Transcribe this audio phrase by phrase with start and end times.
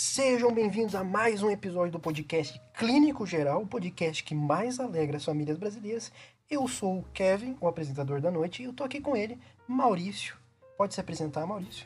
[0.00, 5.16] Sejam bem-vindos a mais um episódio do podcast Clínico Geral, o podcast que mais alegra
[5.16, 6.12] as famílias brasileiras.
[6.48, 10.36] Eu sou o Kevin, o apresentador da noite, e eu tô aqui com ele, Maurício.
[10.76, 11.84] Pode se apresentar, Maurício?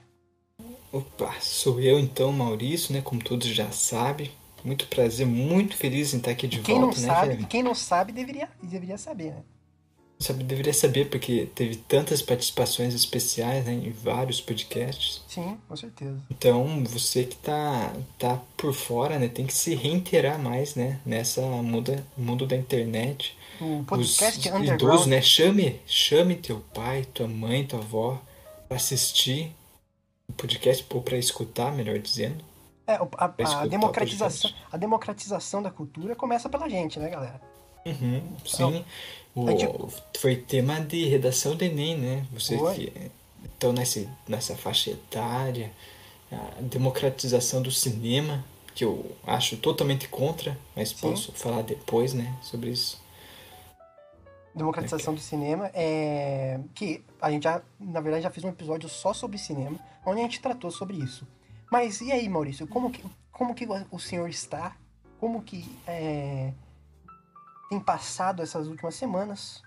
[0.92, 3.00] Opa, sou eu então, Maurício, né?
[3.00, 4.30] Como todos já sabem.
[4.62, 7.44] Muito prazer, muito feliz em estar aqui de quem volta, não né, sabe, Kevin?
[7.46, 9.42] Quem não sabe deveria, deveria saber, né?
[10.22, 15.20] Sabe, deveria saber porque teve tantas participações especiais né, em vários podcasts.
[15.26, 16.16] Sim, com certeza.
[16.30, 21.40] Então, você que tá, tá por fora, né, tem que se reiterar mais, né, nessa
[21.40, 23.36] muda, mundo da internet.
[23.60, 28.22] O podcast Os idosos, né, chame, chame teu pai, tua mãe, tua avó
[28.68, 29.52] para assistir
[30.28, 32.44] o podcast ou para escutar, melhor dizendo.
[32.86, 37.40] É, a, a democratização, a democratização da cultura começa pela gente, né, galera?
[37.84, 38.84] Uhum, sim.
[39.34, 42.26] O, tipo- Foi tema de redação do Enem, né?
[42.32, 42.74] Você Foi.
[42.74, 43.10] que
[43.44, 45.72] estão nessa, nessa faixa etária,
[46.30, 50.96] a democratização do cinema, que eu acho totalmente contra, mas Sim.
[51.00, 53.00] posso falar depois, né, sobre isso.
[54.54, 59.14] Democratização do cinema é que a gente já, na verdade, já fez um episódio só
[59.14, 61.26] sobre cinema, onde a gente tratou sobre isso.
[61.70, 64.76] Mas e aí, Maurício, como que, como que o senhor está?
[65.18, 66.52] Como que é,
[67.72, 69.62] tem passado essas últimas semanas?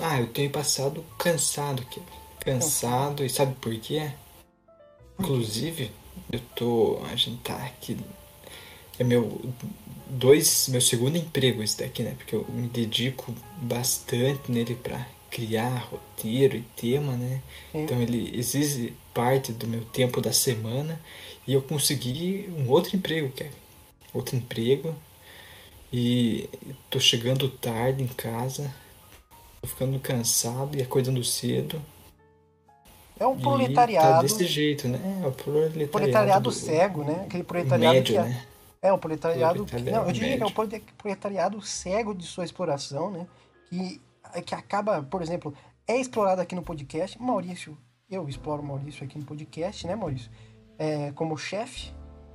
[0.00, 2.06] Ah, eu tenho passado cansado, Kevin.
[2.38, 4.12] Cansado, e sabe por quê?
[5.18, 5.90] Inclusive,
[6.30, 7.00] eu tô.
[7.10, 7.98] A gente tá aqui.
[8.96, 9.40] É meu.
[10.06, 10.68] Dois.
[10.68, 12.14] Meu segundo emprego esse daqui, né?
[12.16, 17.42] Porque eu me dedico bastante nele pra criar roteiro e tema, né?
[17.72, 17.82] Sim.
[17.82, 21.00] Então ele exige parte do meu tempo da semana.
[21.44, 23.50] E eu consegui um outro emprego, Kevin.
[24.14, 24.94] Outro emprego.
[25.92, 26.48] E
[26.90, 28.72] tô chegando tarde em casa.
[29.62, 31.80] Tô ficando cansado e acordando cedo.
[33.18, 35.00] É um tá proletariado, desse jeito, né?
[35.24, 35.88] É o proletariado.
[35.90, 37.22] proletariado do- cego, né?
[37.26, 38.46] Aquele proletariado médio, que é, né?
[38.80, 40.54] é o proletariado, Proletariado não, eu diria que é médio.
[40.54, 43.26] prole- proletariado cego de sua exploração, né?
[43.68, 44.00] Que
[44.44, 45.54] que acaba, por exemplo,
[45.86, 47.20] é explorado aqui no podcast.
[47.20, 47.76] Maurício,
[48.10, 50.30] eu exploro o Maurício aqui no podcast, né, Maurício?
[50.78, 51.90] É, como chefe.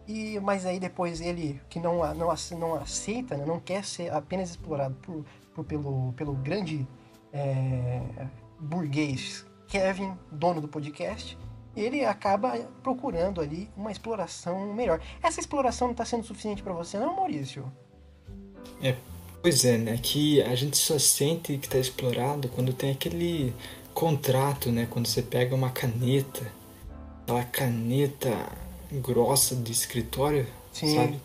[0.07, 4.49] E mas aí depois ele que não não, não aceita, né, não quer ser apenas
[4.49, 6.87] explorado por, por- pelo pelo grande
[7.31, 8.01] é,
[8.59, 11.37] burguês Kevin, dono do podcast,
[11.75, 12.51] ele acaba
[12.83, 15.01] procurando ali uma exploração melhor.
[15.21, 17.71] Essa exploração não está sendo suficiente para você, não, Maurício?
[19.41, 19.97] Pois é, né?
[20.01, 23.53] Que a gente só sente que tá explorado quando tem aquele
[23.93, 24.87] contrato, né?
[24.89, 26.45] Quando você pega uma caneta,
[27.23, 28.29] aquela caneta
[29.01, 30.95] grossa de escritório, Sim.
[30.95, 31.19] sabe?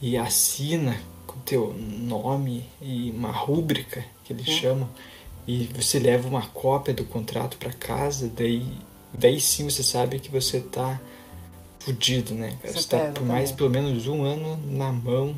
[0.00, 0.96] E assina
[1.26, 4.52] com o teu nome e uma rúbrica que eles Sim.
[4.52, 4.88] chamam.
[5.46, 8.66] E você leva uma cópia do contrato para casa, daí,
[9.12, 11.00] daí sim você sabe que você tá
[11.78, 12.56] fudido, né?
[12.64, 15.36] Você Você tá por mais pelo menos um ano na mão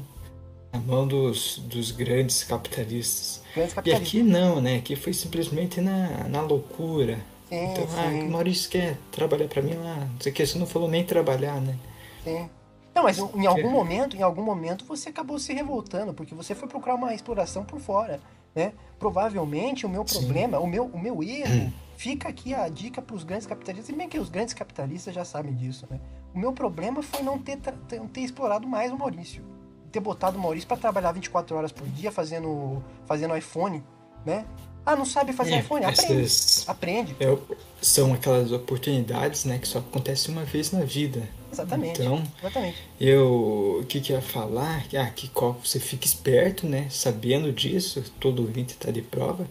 [0.72, 3.42] na mão dos, dos grandes capitalistas.
[3.54, 4.08] Grandes E capitalistas.
[4.08, 4.76] aqui não, né?
[4.76, 7.18] Aqui foi simplesmente na, na loucura.
[7.48, 8.28] Sim, Então, ah, sim.
[8.28, 9.96] o Maurício quer trabalhar pra mim lá.
[9.96, 11.76] Não sei o que, você não falou nem trabalhar, né?
[12.24, 12.48] Sim.
[12.94, 16.68] Não, mas em algum momento, em algum momento você acabou se revoltando, porque você foi
[16.68, 18.20] procurar uma exploração por fora,
[18.54, 18.72] né?
[18.98, 20.18] Provavelmente o meu Sim.
[20.18, 23.96] problema, o meu, o meu erro, fica aqui a dica para os grandes capitalistas, e
[23.96, 26.00] bem que os grandes capitalistas já sabem disso, né?
[26.34, 29.44] O meu problema foi não ter, ter, ter explorado mais o Maurício.
[29.92, 33.82] Ter botado o Maurício para trabalhar 24 horas por dia fazendo, fazendo iPhone,
[34.26, 34.44] né?
[34.90, 35.84] Ah, não sabe fazer É, iPhone?
[35.84, 36.32] Aprende.
[36.66, 37.16] Aprende.
[37.20, 37.38] é,
[37.78, 39.58] são aquelas oportunidades, né?
[39.58, 41.28] Que só acontecem uma vez na vida.
[41.52, 42.00] Exatamente.
[42.00, 42.78] Então, Exatamente.
[42.98, 44.86] eu o que que ia falar?
[44.96, 46.86] Ah, que qual, você fica esperto, né?
[46.88, 49.46] Sabendo disso, todo ouvinte tá de prova.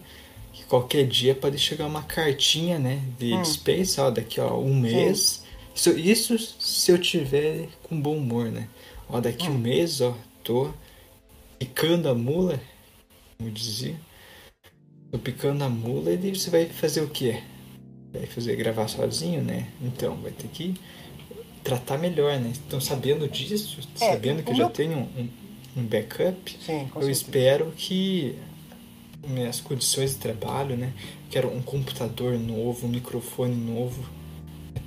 [0.52, 3.00] Que qualquer dia pode chegar uma cartinha, né?
[3.16, 3.42] De Hum.
[3.42, 5.44] dispensa, ó, daqui a um mês.
[5.72, 8.66] Isso, isso se eu tiver com bom humor, né?
[9.08, 9.52] Ó, daqui Hum.
[9.52, 10.72] um mês, ó, tô
[11.60, 12.60] picando a mula,
[13.38, 13.94] como dizia.
[15.10, 17.40] Tô picando a mula e daí você vai fazer o quê?
[18.12, 19.66] Vai fazer gravar sozinho, né?
[19.80, 20.74] Então, vai ter que
[21.64, 22.52] tratar melhor, né?
[22.66, 25.28] Então, sabendo disso, É, sabendo que o eu meu- já tenho um,
[25.76, 28.34] um backup, Sim, eu espero que
[29.26, 30.92] minhas condições de trabalho, né?
[31.30, 34.04] Quero um computador novo, um microfone novo.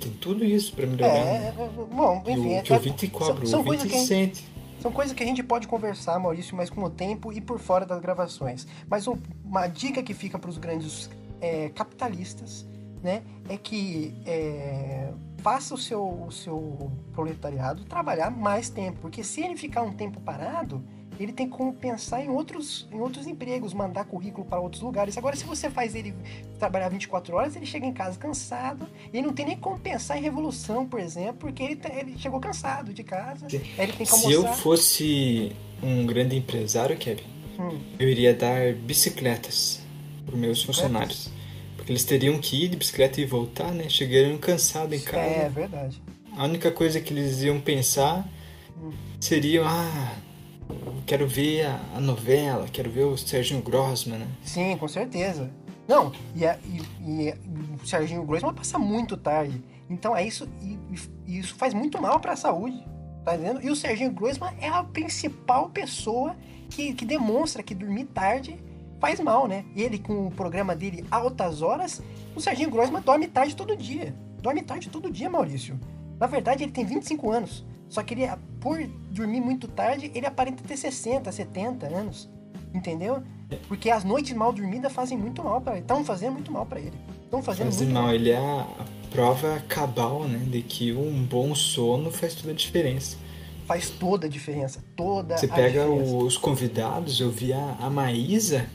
[0.00, 1.12] Tem tudo isso para melhorar.
[1.24, 1.54] né?
[1.56, 2.40] É, bom, E enfim.
[2.48, 4.44] o é- que o ouvinte cobra, são, o ouvinte sente.
[4.82, 7.86] São coisas que a gente pode conversar, Maurício, mas com o tempo e por fora
[7.86, 8.66] das gravações.
[8.88, 11.08] Mas uma dica que fica para os grandes
[11.40, 12.66] é, capitalistas,
[13.00, 19.40] né, é que é, faça o seu, o seu proletariado trabalhar mais tempo, porque se
[19.40, 20.84] ele ficar um tempo parado,
[21.22, 25.16] ele tem como pensar em outros, em outros empregos, mandar currículo para outros lugares.
[25.16, 26.14] Agora, se você faz ele
[26.58, 30.18] trabalhar 24 horas, ele chega em casa cansado, e ele não tem nem como pensar
[30.18, 33.46] em revolução, por exemplo, porque ele, ele chegou cansado de casa.
[33.50, 35.52] Ele tem se eu fosse
[35.82, 37.24] um grande empresário, Kevin,
[37.58, 37.78] hum.
[37.98, 39.80] eu iria dar bicicletas
[40.24, 41.30] para meus funcionários.
[41.76, 43.88] Porque eles teriam que ir de bicicleta e voltar, né?
[43.88, 45.26] Chegariam cansados em casa.
[45.26, 46.00] É, verdade.
[46.36, 48.26] A única coisa que eles iam pensar
[48.80, 48.92] hum.
[49.20, 50.16] seria, ah,
[51.06, 54.28] quero ver a, a, novela, quero ver o Serginho Grossman, né?
[54.44, 55.50] Sim, com certeza.
[55.86, 57.34] Não, e, a, e, e
[57.82, 59.62] o Serginho Grossman passa muito tarde.
[59.88, 60.78] Então é isso, e,
[61.26, 62.82] e isso faz muito mal para a saúde,
[63.24, 63.62] tá entendendo?
[63.62, 66.36] E o Serginho Grossman é a principal pessoa
[66.70, 68.58] que, que demonstra que dormir tarde
[68.98, 69.64] faz mal, né?
[69.74, 72.00] Ele com o programa dele Altas Horas,
[72.34, 74.14] o Serginho Grossman dorme tarde todo dia.
[74.40, 75.78] Dorme tarde todo dia, Maurício.
[76.18, 77.64] Na verdade, ele tem 25 anos.
[77.92, 78.22] Só que ele,
[78.58, 82.26] por dormir muito tarde, ele aparenta ter 60, 70 anos.
[82.72, 83.22] Entendeu?
[83.68, 85.82] Porque as noites mal dormidas fazem muito mal para ele.
[85.82, 86.96] Estão fazendo muito mal para ele.
[87.22, 88.04] Estão fazendo Fazem muito mal.
[88.04, 88.14] mal.
[88.14, 88.66] Ele é a
[89.10, 90.38] prova cabal, né?
[90.38, 93.18] De que um bom sono faz toda a diferença
[93.66, 94.84] faz toda a diferença.
[94.96, 98.66] Toda Você pega os convidados, eu vi a, a Maísa,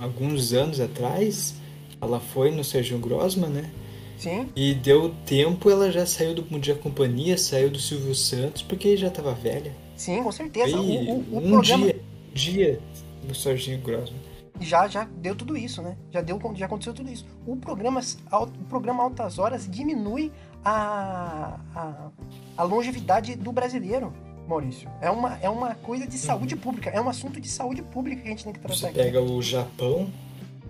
[0.00, 1.54] alguns anos atrás,
[2.00, 3.70] ela foi no Sergio Grossman, né?
[4.18, 4.48] Sim.
[4.54, 8.96] E deu tempo, ela já saiu do Bom Dia Companhia, saiu do Silvio Santos, porque
[8.96, 9.72] já estava velha.
[9.96, 10.70] Sim, com certeza.
[10.70, 11.86] E o, o, o um programa...
[11.86, 12.00] dia,
[12.32, 12.80] dia
[13.26, 14.20] do Serginho Grossman.
[14.60, 15.96] Já, já deu tudo isso, né?
[16.12, 17.26] Já, deu, já aconteceu tudo isso.
[17.46, 18.00] O programa,
[18.32, 20.30] o programa Altas Horas diminui
[20.64, 22.10] a, a,
[22.56, 24.12] a longevidade do brasileiro.
[24.46, 24.90] Maurício.
[25.00, 26.60] É uma, é uma coisa de saúde uhum.
[26.60, 28.94] pública, é um assunto de saúde pública que a gente tem que tratar Você aqui.
[28.96, 30.06] pega o Japão,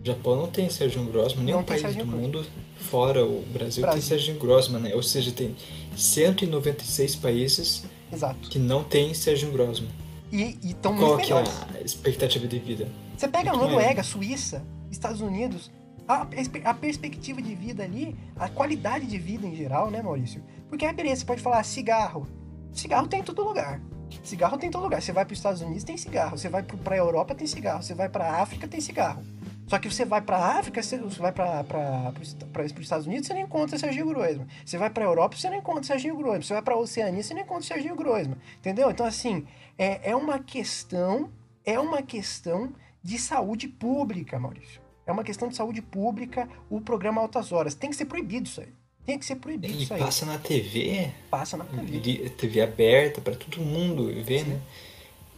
[0.01, 2.47] o Japão não tem Sérgio Grossman, nenhum país do mundo
[2.85, 4.95] fora o Brasil, Brasil, tem Sérgio Grossman, né?
[4.95, 5.57] Ou seja, tem
[5.97, 8.49] 196 países Exato.
[8.49, 9.91] que não tem Sérgio Grossman.
[10.33, 12.89] E estão Qual que é a expectativa de vida?
[13.17, 15.71] Você pega a Noruega, Suíça, Estados Unidos,
[16.09, 16.27] a,
[16.65, 20.43] a, perspectiva de vida ali, a qualidade de vida em geral, né, Maurício?
[20.69, 22.27] Porque, é beleza, você pode falar cigarro,
[22.75, 23.81] Cigarro tem em todo lugar.
[24.23, 25.01] Cigarro tem em todo lugar.
[25.01, 26.37] Você vai para os Estados Unidos, tem cigarro.
[26.37, 27.83] Você vai para a Europa, tem cigarro.
[27.83, 29.23] Você vai para a África, tem cigarro.
[29.67, 33.41] Só que você vai para a África, você vai para os Estados Unidos, você não
[33.41, 34.47] encontra Serginho Groisman.
[34.65, 36.43] Você vai para a Europa, você não encontra Serginho Groisman.
[36.43, 38.37] Você vai para a Oceania, você não encontra Serginho Groisman.
[38.59, 38.91] Entendeu?
[38.91, 39.47] Então, assim,
[39.79, 41.31] é, é uma questão,
[41.65, 42.73] é uma questão
[43.03, 44.81] de saúde pública, Maurício.
[45.07, 47.75] É uma questão de saúde pública o programa Altas Horas.
[47.75, 48.69] Tem que ser proibido isso aí.
[49.05, 50.01] Tem que ser proibido e isso aí.
[50.01, 51.11] passa na TV.
[51.31, 52.31] Passa na TV.
[52.31, 54.51] TV aberta para todo mundo ver, Sim.
[54.51, 54.61] né?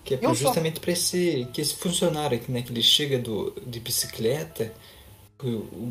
[0.07, 0.81] Que é justamente só...
[0.81, 4.73] para esse que esse funcionário aqui, né, que ele chega do de bicicleta,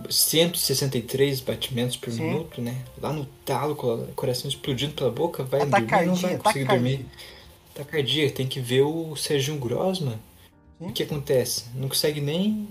[0.10, 2.24] 163 batimentos por Sim.
[2.24, 2.84] minuto, né?
[3.00, 3.76] Lá no talo,
[4.16, 7.06] coração explodindo pela boca, vai dormir, não vai conseguir dormir.
[7.74, 10.18] Tacardia, tem que ver o Sérgio Grossman.
[10.80, 10.88] Sim.
[10.88, 11.66] O que acontece?
[11.76, 12.68] Não consegue nem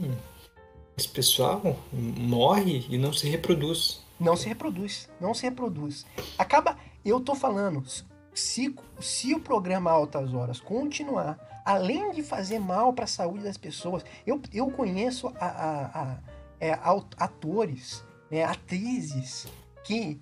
[0.96, 4.00] esse pessoal morre e não se reproduz.
[4.18, 5.08] Não se reproduz.
[5.20, 6.06] Não se reproduz.
[6.38, 6.76] Acaba.
[7.04, 7.84] Eu tô falando.
[8.34, 13.56] Se, se o programa Altas Horas continuar, além de fazer mal para a saúde das
[13.56, 16.18] pessoas, eu, eu conheço a, a, a,
[16.60, 16.72] é,
[17.16, 19.46] atores, né, atrizes
[19.84, 20.20] que,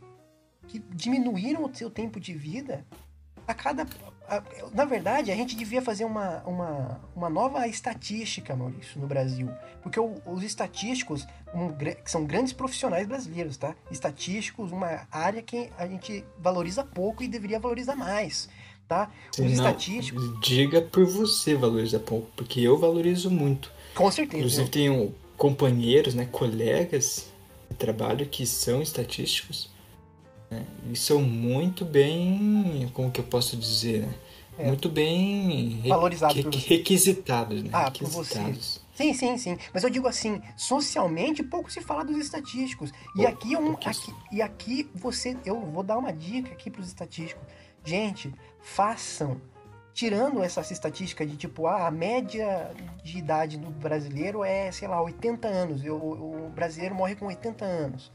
[0.69, 2.87] que diminuíram o seu tempo de vida
[3.47, 3.87] a cada
[4.73, 9.51] na verdade, a gente devia fazer uma, uma, uma nova estatística, Maurício, no Brasil.
[9.83, 11.69] Porque o, os estatísticos um,
[12.05, 13.75] são grandes profissionais brasileiros, tá?
[13.91, 18.49] Estatísticos, uma área que a gente valoriza pouco e deveria valorizar mais,
[18.89, 19.11] tá?
[19.33, 20.41] Os Não, estatísticos...
[20.41, 23.71] Diga por você valorizar pouco, porque eu valorizo muito.
[23.95, 24.39] Com certeza.
[24.39, 27.31] Inclusive, tenho companheiros, né, colegas
[27.69, 29.73] de trabalho que são estatísticos
[30.53, 30.67] né?
[30.93, 34.15] E são muito bem, como que eu posso dizer, né?
[34.59, 34.67] É.
[34.67, 37.71] Muito bem valorizados, re requisitados, né?
[37.73, 38.19] Ah, requisitados.
[38.19, 38.83] por você.
[38.95, 39.59] Sim, sim, sim.
[39.73, 42.93] Mas eu digo assim, socialmente pouco se fala dos estatísticos.
[43.17, 46.83] E aqui é um, aqui, e aqui você, eu vou dar uma dica aqui para
[46.83, 47.43] os estatísticos.
[47.85, 49.41] Gente, façam
[49.95, 52.71] tirando essa estatística de tipo, ah, a média
[53.03, 55.85] de idade do brasileiro é, sei lá, 80 anos.
[55.85, 58.13] Eu, o brasileiro morre com 80 anos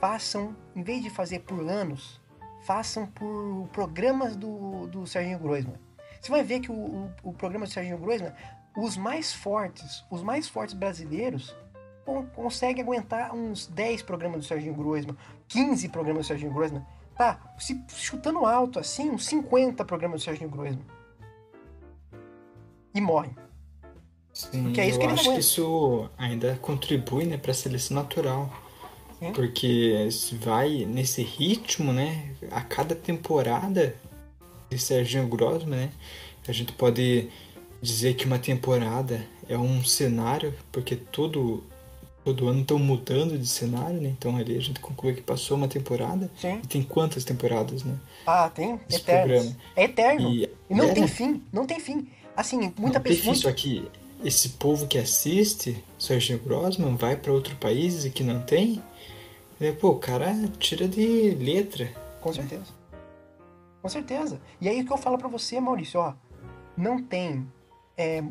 [0.00, 2.19] façam, em vez de fazer por anos,
[2.60, 5.74] façam por programas do, do Serginho Groisman.
[6.20, 8.34] Você vai ver que o, o, o programa do Serginho Groisman,
[8.76, 11.54] os mais fortes, os mais fortes brasileiros,
[12.34, 15.16] conseguem aguentar uns 10 programas do Serginho Groisman,
[15.48, 16.84] 15 programas do Serginho Groisman.
[17.16, 20.84] Tá, se chutando alto assim, uns 50 programas do Serginho Groisman.
[22.94, 23.36] E morrem.
[24.32, 27.54] Sim, Porque é isso eu que ele acho que isso ainda contribui né, para a
[27.54, 28.50] seleção natural.
[29.34, 30.08] Porque
[30.40, 32.30] vai nesse ritmo, né?
[32.50, 33.94] A cada temporada
[34.70, 35.90] de Serginho Grossman, né?
[36.48, 37.28] A gente pode
[37.82, 41.62] dizer que uma temporada é um cenário, porque todo,
[42.24, 44.08] todo ano estão mudando de cenário, né?
[44.18, 46.30] Então ali a gente conclui que passou uma temporada.
[46.40, 46.60] Sim.
[46.64, 47.94] E tem quantas temporadas, né?
[48.26, 48.80] Ah, tem?
[48.88, 49.26] Esse Eternos.
[49.44, 49.56] programa.
[49.76, 50.30] É eterno.
[50.32, 52.06] E, E não era- tem fim, não tem fim.
[52.36, 53.34] Assim, muita não, tem pessoa.
[53.34, 53.84] fim, Só que
[54.24, 58.80] esse povo que assiste Sergio Grossman vai para outro país e que não tem.
[59.60, 59.72] Né?
[59.72, 61.86] Pô, o cara tira de letra.
[62.20, 62.72] Com certeza.
[63.82, 64.40] Com certeza.
[64.60, 66.14] E aí o que eu falo pra você, Maurício, ó,
[66.76, 67.46] não tem.
[67.96, 68.22] é,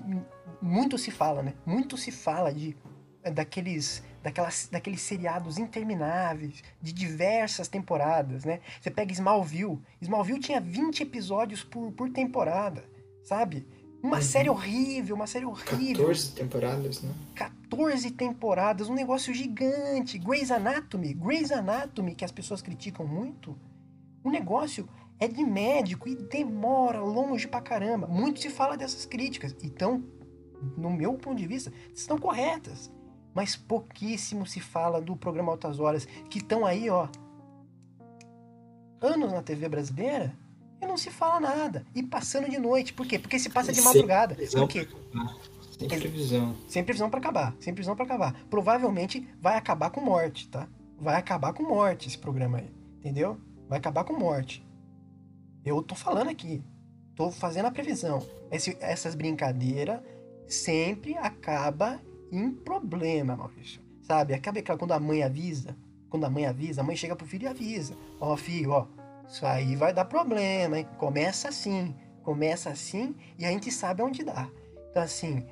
[0.62, 1.53] muito se fala, né?
[1.65, 2.75] Muito se fala de
[3.24, 8.59] é, daqueles, daquelas, daqueles seriados intermináveis, de diversas temporadas, né?
[8.81, 9.79] Você pega Smallville.
[10.01, 12.83] Smallville tinha 20 episódios por, por temporada,
[13.24, 13.67] sabe?
[14.01, 14.21] Uma Uhum.
[14.24, 16.05] série horrível, uma série horrível.
[16.07, 17.12] 14 temporadas, né?
[17.36, 17.58] 14
[18.15, 20.17] temporadas, um negócio gigante.
[20.17, 23.57] Grey's Anatomy, Grey's Anatomy, que as pessoas criticam muito,
[24.23, 24.88] o negócio
[25.19, 28.07] é de médico e demora longe pra caramba.
[28.07, 29.55] Muito se fala dessas críticas.
[29.61, 30.03] Então,
[30.77, 32.91] no meu ponto de vista, estão corretas.
[33.33, 37.07] Mas pouquíssimo se fala do programa Altas Horas, que estão aí, ó,
[39.01, 40.35] anos na TV brasileira
[40.81, 41.85] e não se fala nada.
[41.93, 42.93] E passando de noite.
[42.93, 43.19] Por quê?
[43.19, 44.35] Porque se passa de madrugada.
[44.35, 44.88] Por quê?
[45.79, 46.55] Sem previsão.
[46.67, 47.55] Sem previsão pra acabar.
[47.59, 48.33] Sem previsão pra acabar.
[48.50, 50.67] Provavelmente vai acabar com morte, tá?
[51.00, 52.69] Vai acabar com morte esse programa aí.
[53.00, 53.39] Entendeu?
[53.67, 54.65] Vai acabar com morte.
[55.63, 56.62] Eu tô falando aqui.
[57.15, 58.25] Tô fazendo a previsão.
[58.51, 60.01] Esse- essas brincadeiras
[60.48, 62.00] sempre acaba
[62.31, 63.81] em problema, Maurício.
[64.01, 64.33] Sabe?
[64.33, 65.77] Acaba quando a mãe avisa.
[66.09, 67.95] Quando a mãe avisa, a mãe chega pro filho e avisa.
[68.19, 68.88] Ó, filho, ó.
[69.27, 70.88] Isso aí vai dar problema, hein?
[70.98, 71.95] Começa assim.
[72.24, 74.50] Começa assim e a gente sabe onde dá.
[74.89, 75.45] Então, assim,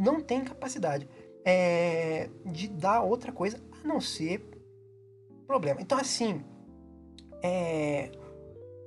[0.00, 1.08] não tem capacidade
[1.44, 4.44] é, de dar outra coisa a não ser
[5.46, 5.80] problema.
[5.80, 6.42] Então, assim,
[7.42, 8.10] é,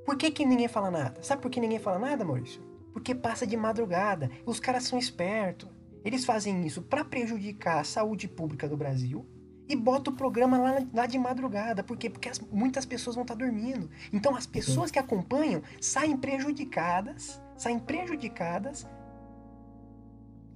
[0.06, 1.22] por que, que ninguém fala nada?
[1.24, 2.62] Sabe por que ninguém fala nada, Maurício?
[2.92, 4.30] Porque passa de madrugada.
[4.46, 5.70] Os caras são espertos.
[6.06, 9.26] Eles fazem isso para prejudicar a saúde pública do Brasil
[9.68, 11.84] e bota o programa lá, lá de madrugada.
[11.84, 12.10] Por quê?
[12.10, 13.90] Porque as- muitas pessoas vão estar dormindo.
[14.12, 18.86] Então as pessoas que acompanham saem prejudicadas, saem prejudicadas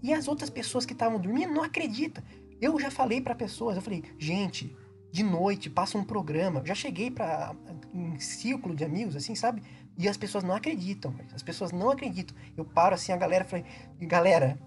[0.08, 2.24] e as outras pessoas que estavam dormindo não acreditam.
[2.62, 4.74] Eu já falei para pessoas, eu falei, gente,
[5.12, 6.64] de noite passa um programa.
[6.64, 7.54] Já cheguei para
[7.94, 9.62] um círculo de amigos, assim, sabe?
[9.98, 11.14] E as pessoas não acreditam.
[11.36, 12.38] As pessoas não acreditam.
[12.56, 13.66] Eu paro assim, a galera falei,
[14.00, 14.58] galera,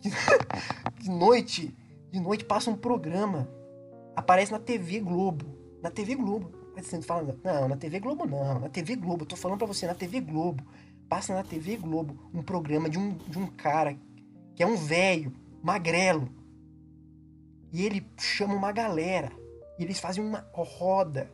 [0.00, 0.10] de,
[1.08, 1.72] noite,
[2.10, 3.48] de noite passa um programa.
[4.16, 5.46] Aparece na TV Globo.
[5.80, 6.50] Na TV Globo.
[6.76, 8.58] Aí fala, não, na TV Globo não.
[8.58, 10.64] Na TV Globo, eu tô falando pra você, na TV Globo.
[11.08, 13.96] Passa na TV Globo um programa de um, de um cara
[14.58, 16.28] que é um velho, magrelo.
[17.72, 19.30] E ele chama uma galera.
[19.78, 21.30] E eles fazem uma roda.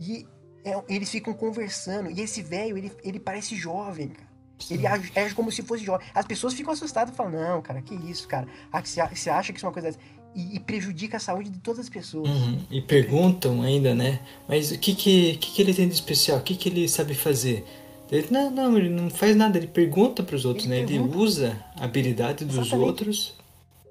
[0.00, 0.26] E
[0.64, 2.10] é- eles ficam conversando.
[2.10, 4.26] E esse velho, ele, ele parece jovem, cara.
[4.68, 6.04] Ele age, age como se fosse jovem.
[6.12, 8.48] As pessoas ficam assustadas e falam, não, cara, que isso, cara.
[8.72, 10.00] Ah, você acha que isso é uma coisa dessa?
[10.34, 12.28] E, e prejudica a saúde de todas as pessoas.
[12.28, 12.66] Uhum.
[12.68, 14.18] E perguntam ainda, né?
[14.48, 16.38] Mas o que que, que que ele tem de especial?
[16.38, 17.64] O que que ele sabe fazer?
[18.10, 19.58] Ele, não, não, ele não faz nada.
[19.58, 20.80] Ele pergunta pros outros, Ele né?
[20.82, 21.18] Ele pergunta.
[21.18, 22.86] usa a habilidade dos Exatamente.
[22.86, 23.34] outros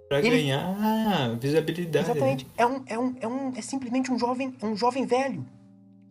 [0.07, 2.07] pra Ele- ganhar visibilidade.
[2.07, 2.13] né?
[2.13, 2.47] Exatamente.
[2.57, 5.45] É, um, é, um, é, um, é simplesmente um jovem, um jovem velho.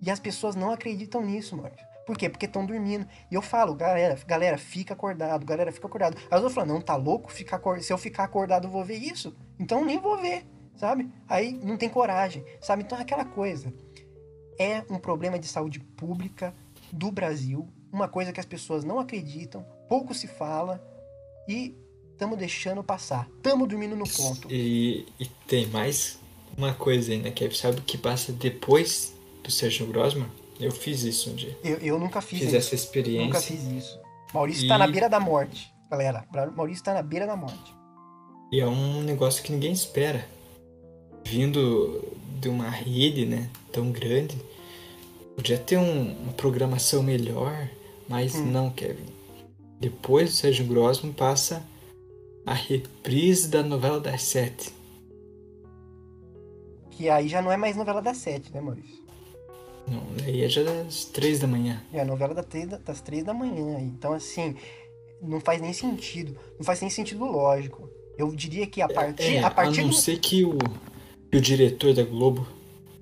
[0.03, 1.71] E as pessoas não acreditam nisso, mano.
[2.07, 2.29] Por quê?
[2.29, 3.07] Porque estão dormindo.
[3.31, 6.19] E eu falo, galera, galera, fica acordado, galera, fica acordado.
[6.31, 7.33] Aí eu falo, não, tá louco?
[7.33, 9.35] Ficar Se eu ficar acordado, eu vou ver isso?
[9.59, 10.45] Então nem vou ver,
[10.77, 11.09] sabe?
[11.27, 12.83] Aí não tem coragem, sabe?
[12.83, 13.73] Então é aquela coisa.
[14.59, 16.53] É um problema de saúde pública
[16.93, 20.83] do Brasil, uma coisa que as pessoas não acreditam, pouco se fala
[21.49, 21.75] e
[22.13, 23.29] estamos deixando passar.
[23.37, 24.49] Estamos dormindo no ponto.
[24.51, 26.19] E, e tem mais
[26.57, 30.27] uma coisa ainda, que é, sabe o que passa depois do Sérgio Grossman?
[30.59, 31.57] Eu fiz isso um dia.
[31.65, 32.57] Eu, eu nunca fiz Fiz isso.
[32.57, 33.27] essa experiência.
[33.27, 33.99] Nunca fiz isso.
[34.33, 36.25] Maurício E- tá na beira da morte, galera.
[36.57, 37.75] Maurício tá na beira da morte.
[38.53, 40.27] E é um negócio que ninguém espera.
[41.27, 42.03] Vindo
[42.41, 44.37] de uma rede, né, tão grande,
[45.35, 47.69] podia ter um- uma programação melhor,
[48.09, 48.47] mas Hum.
[48.47, 49.07] não, Kevin.
[49.81, 51.63] Depois do Sérgio Grossman passa
[52.47, 54.73] a reprise da novela das sete.
[56.91, 59.03] Que aí já não é mais novela das sete, né, Maurício?
[59.89, 61.83] Não, daí é já das três da manhã.
[61.93, 63.77] É a novela das três da- manhã.
[63.77, 63.85] aí.
[63.85, 64.55] Então, assim,
[65.21, 66.37] não faz nem sentido.
[66.59, 67.91] Não faz nem sentido lógico.
[68.17, 69.95] Eu diria que a partir, É, a partir não do...
[69.95, 70.57] ser que o,
[71.31, 72.47] que o diretor da Globo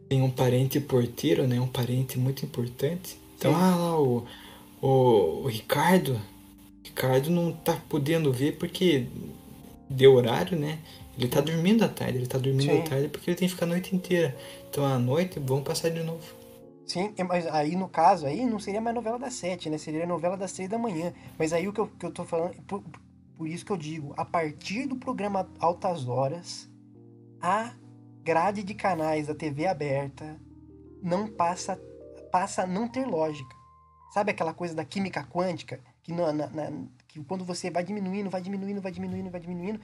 [0.09, 1.61] tem um parente porteiro, né?
[1.61, 3.17] Um parente muito importante.
[3.37, 3.61] Então, Sim.
[3.61, 4.25] ah lá, o,
[4.83, 6.21] o, o Ricardo.
[6.85, 9.07] Ricardo não tá podendo ver porque
[9.89, 10.79] deu horário, né?
[11.17, 12.81] Ele tá dormindo à tarde, ele tá dormindo Sim.
[12.81, 14.37] à tarde porque ele tem que ficar a noite inteira.
[14.69, 16.23] Então à noite vamos passar de novo.
[16.87, 19.79] Sim, é, mas aí no caso aí não seria mais novela das sete, né?
[19.79, 21.13] Seria novela das três da manhã.
[21.39, 22.55] Mas aí o que eu, que eu tô falando.
[22.67, 22.83] por-
[23.37, 26.69] Por isso que eu digo, a partir do programa Altas Horas,
[27.41, 27.73] a
[28.23, 30.37] grade de canais da TV aberta
[31.03, 31.81] não passa
[32.31, 33.55] passa a não ter lógica.
[34.13, 36.71] Sabe aquela coisa da química quântica que, na, na, na,
[37.09, 39.81] que quando você vai diminuindo, vai diminuindo, vai diminuindo, vai diminuindo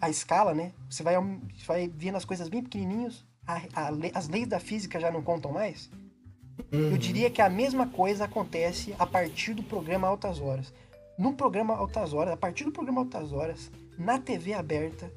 [0.00, 0.72] a escala, né?
[0.88, 1.16] Você vai,
[1.66, 5.50] vai vendo as coisas bem pequenininhos, a, a, as leis da física já não contam
[5.50, 5.90] mais.
[6.72, 6.90] Uhum.
[6.90, 10.72] Eu diria que a mesma coisa acontece a partir do programa Altas Horas.
[11.18, 15.12] No programa Altas Horas, a partir do programa Altas Horas, na TV aberta,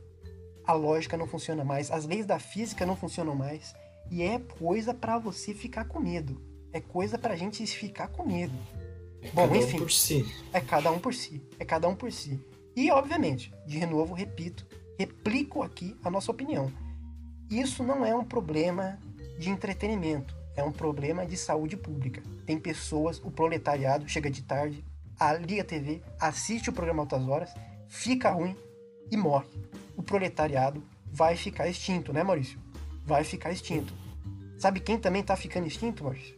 [0.65, 3.75] a lógica não funciona mais, as leis da física não funcionam mais,
[4.09, 6.54] e é coisa para você ficar com medo.
[6.75, 8.53] É coisa pra gente ficar com medo.
[9.21, 9.77] É Bom, cada enfim.
[9.77, 10.25] Um por si.
[10.51, 11.41] É cada um por si.
[11.57, 12.37] É cada um por si.
[12.75, 14.67] E, obviamente, de novo, repito,
[14.99, 16.69] replico aqui a nossa opinião.
[17.49, 18.99] Isso não é um problema
[19.39, 22.21] de entretenimento, é um problema de saúde pública.
[22.45, 24.83] Tem pessoas, o proletariado chega de tarde,
[25.47, 27.53] liga a TV, assiste o programa Altas Horas,
[27.87, 28.53] fica ruim
[29.09, 29.47] e morre.
[29.95, 32.59] O proletariado vai ficar extinto, né, Maurício?
[33.05, 33.93] Vai ficar extinto.
[34.59, 36.34] Sabe quem também tá ficando extinto, Maurício?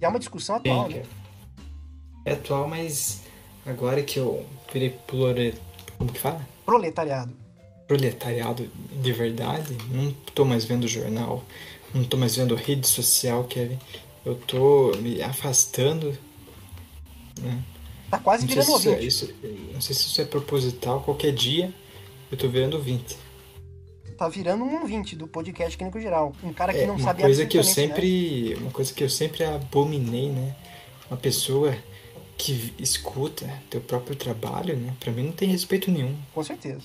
[0.00, 1.02] E é uma discussão atual, né?
[2.24, 3.22] É atual, mas
[3.66, 5.56] agora que eu virei prolet...
[5.96, 6.46] como que fala?
[6.64, 7.32] Proletariado.
[7.86, 11.42] Proletariado de verdade, não tô mais vendo jornal,
[11.94, 13.78] não tô mais vendo rede social, Kevin.
[14.24, 16.16] Eu tô me afastando,
[17.40, 17.62] né?
[18.10, 19.06] Tá quase não virando ouvinte.
[19.06, 21.72] Isso, é, isso, não sei se isso é proposital, qualquer dia
[22.30, 23.16] eu tô virando ouvinte.
[24.18, 26.34] Tá virando um ouvinte do podcast Clínico Geral.
[26.42, 28.62] Um cara que é, não uma sabe coisa que eu sempre né?
[28.62, 30.56] Uma coisa que eu sempre abominei, né?
[31.08, 31.72] Uma pessoa
[32.36, 34.92] que escuta teu próprio trabalho, né?
[34.98, 36.16] Pra mim não tem respeito nenhum.
[36.34, 36.82] Com certeza.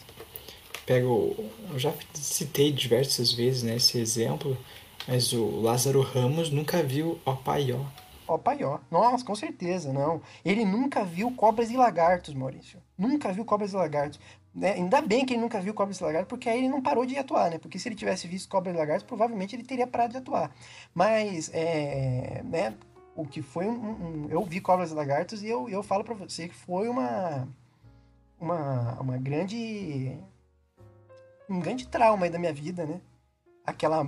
[0.86, 1.36] Pego.
[1.72, 4.56] Eu já citei diversas vezes né, esse exemplo,
[5.08, 7.80] mas o Lázaro Ramos nunca viu o Paió.
[8.28, 8.78] Ó, Paió.
[8.92, 10.22] Nossa, com certeza, não.
[10.46, 12.80] Ele nunca viu cobras e lagartos, Maurício.
[12.96, 14.20] Nunca viu cobras e lagartos.
[14.54, 14.74] Né?
[14.74, 17.18] Ainda bem que ele nunca viu cobras e lagartos, porque aí ele não parou de
[17.18, 17.58] atuar, né?
[17.58, 20.52] Porque se ele tivesse visto cobras e lagartos, provavelmente ele teria parado de atuar.
[20.94, 22.76] Mas, é, né?
[23.16, 26.16] O que foi um, um eu vi cobras e lagartos e eu, eu falo para
[26.16, 27.48] você que foi uma,
[28.40, 30.18] uma, uma grande
[31.50, 33.02] um grande trauma aí da minha vida, né?
[33.66, 34.06] aquela.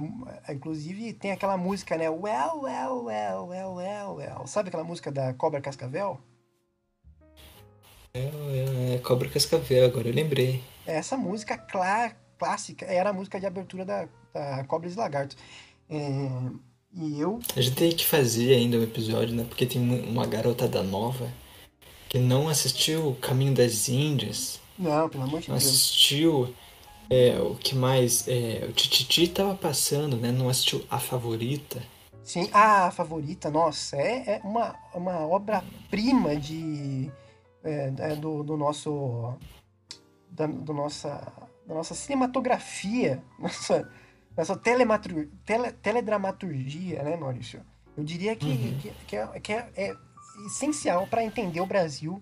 [0.49, 2.09] Inclusive tem aquela música, né?
[2.09, 4.47] Well, well, well, well, well, well.
[4.47, 6.19] Sabe aquela música da Cobra Cascavel?
[8.15, 10.63] É, é, é Cobra Cascavel, agora eu lembrei.
[10.87, 15.37] Essa música clá, clássica era a música de abertura da, da Cobras e Lagartos.
[15.89, 16.29] É,
[16.93, 17.39] e eu.
[17.55, 19.43] A gente tem que fazer ainda um episódio, né?
[19.43, 21.29] Porque tem uma garotada nova
[22.07, 24.61] que não assistiu Caminho das Índias.
[24.79, 25.61] Não, pelo amor de Deus.
[25.61, 26.55] Assistiu
[27.09, 28.27] é, o que mais?
[28.29, 30.31] É, o Tititi tava passando, né?
[30.31, 31.83] Não assistiu A Favorita.
[32.23, 37.11] Sim, ah, a Favorita, nossa, é, é uma, uma obra-prima de,
[37.65, 39.33] é, é, do, do nosso.
[40.29, 41.09] Da, do nossa,
[41.65, 43.89] da nossa cinematografia, nossa,
[44.37, 47.61] nossa telematur, tele, teledramaturgia, né, Maurício?
[47.97, 48.79] Eu diria que, uhum.
[48.79, 49.95] que, que, é, que é, é
[50.45, 52.21] essencial para entender o Brasil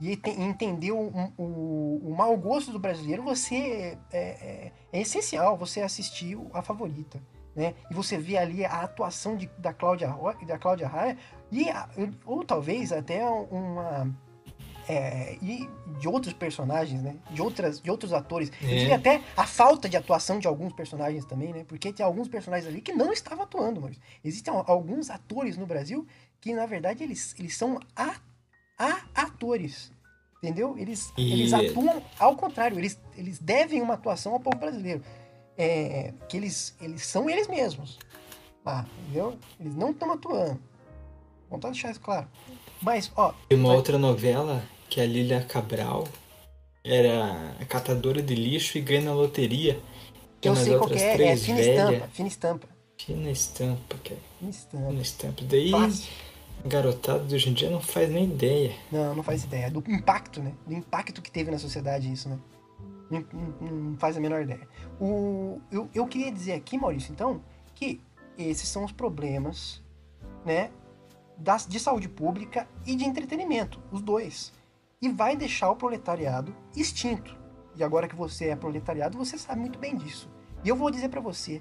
[0.00, 5.80] e entender o, o, o mau gosto do brasileiro, você é, é, é, essencial você
[5.80, 7.22] assistir a favorita.
[7.54, 7.74] Né?
[7.90, 10.08] E você vê ali a atuação de, da Cláudia
[10.46, 11.16] da Cláudia Raia
[11.52, 11.66] e
[12.24, 14.10] ou talvez até uma
[14.88, 15.68] é, e
[15.98, 17.16] de outros personagens, né?
[17.30, 18.50] De outras de outros atores.
[18.62, 18.86] É.
[18.86, 21.64] E até a falta de atuação de alguns personagens também, né?
[21.66, 26.06] Porque tem alguns personagens ali que não estavam atuando, mas existem alguns atores no Brasil
[26.40, 28.32] que na verdade eles, eles são atores
[28.82, 29.92] a atores.
[30.38, 30.76] Entendeu?
[30.76, 31.32] Eles, e...
[31.32, 35.02] eles atuam ao contrário, eles, eles devem uma atuação ao povo brasileiro.
[35.56, 37.98] É, que eles, eles são eles mesmos.
[38.64, 39.38] Ah, entendeu?
[39.60, 40.60] Eles não estão atuando.
[41.48, 42.26] Vamos deixar isso claro.
[42.82, 43.32] Mas, ó.
[43.48, 43.76] Tem uma vai...
[43.76, 46.06] outra novela que a Lilia Cabral
[46.84, 49.80] era catadora de lixo e ganha na loteria.
[50.40, 52.68] Tem eu sei qual é, é fina estampa, fina estampa.
[52.98, 54.16] Fina estampa, que é.
[54.38, 54.86] Fina estampa.
[54.88, 55.44] Fina estampa.
[55.44, 55.70] Daí.
[55.70, 56.12] Fácil
[56.64, 58.72] Garotado de hoje em dia não faz nem ideia.
[58.90, 59.68] Não, não faz ideia.
[59.68, 60.52] Do impacto, né?
[60.64, 62.38] Do impacto que teve na sociedade isso, né?
[63.10, 63.24] Não,
[63.60, 64.66] não, não faz a menor ideia.
[65.00, 67.42] O, eu, eu queria dizer aqui, Maurício, então,
[67.74, 68.00] que
[68.38, 69.82] esses são os problemas,
[70.46, 70.70] né?
[71.42, 74.52] Das, de saúde pública e de entretenimento, os dois.
[75.00, 77.36] E vai deixar o proletariado extinto.
[77.76, 80.30] E agora que você é proletariado, você sabe muito bem disso.
[80.64, 81.60] E eu vou dizer para você,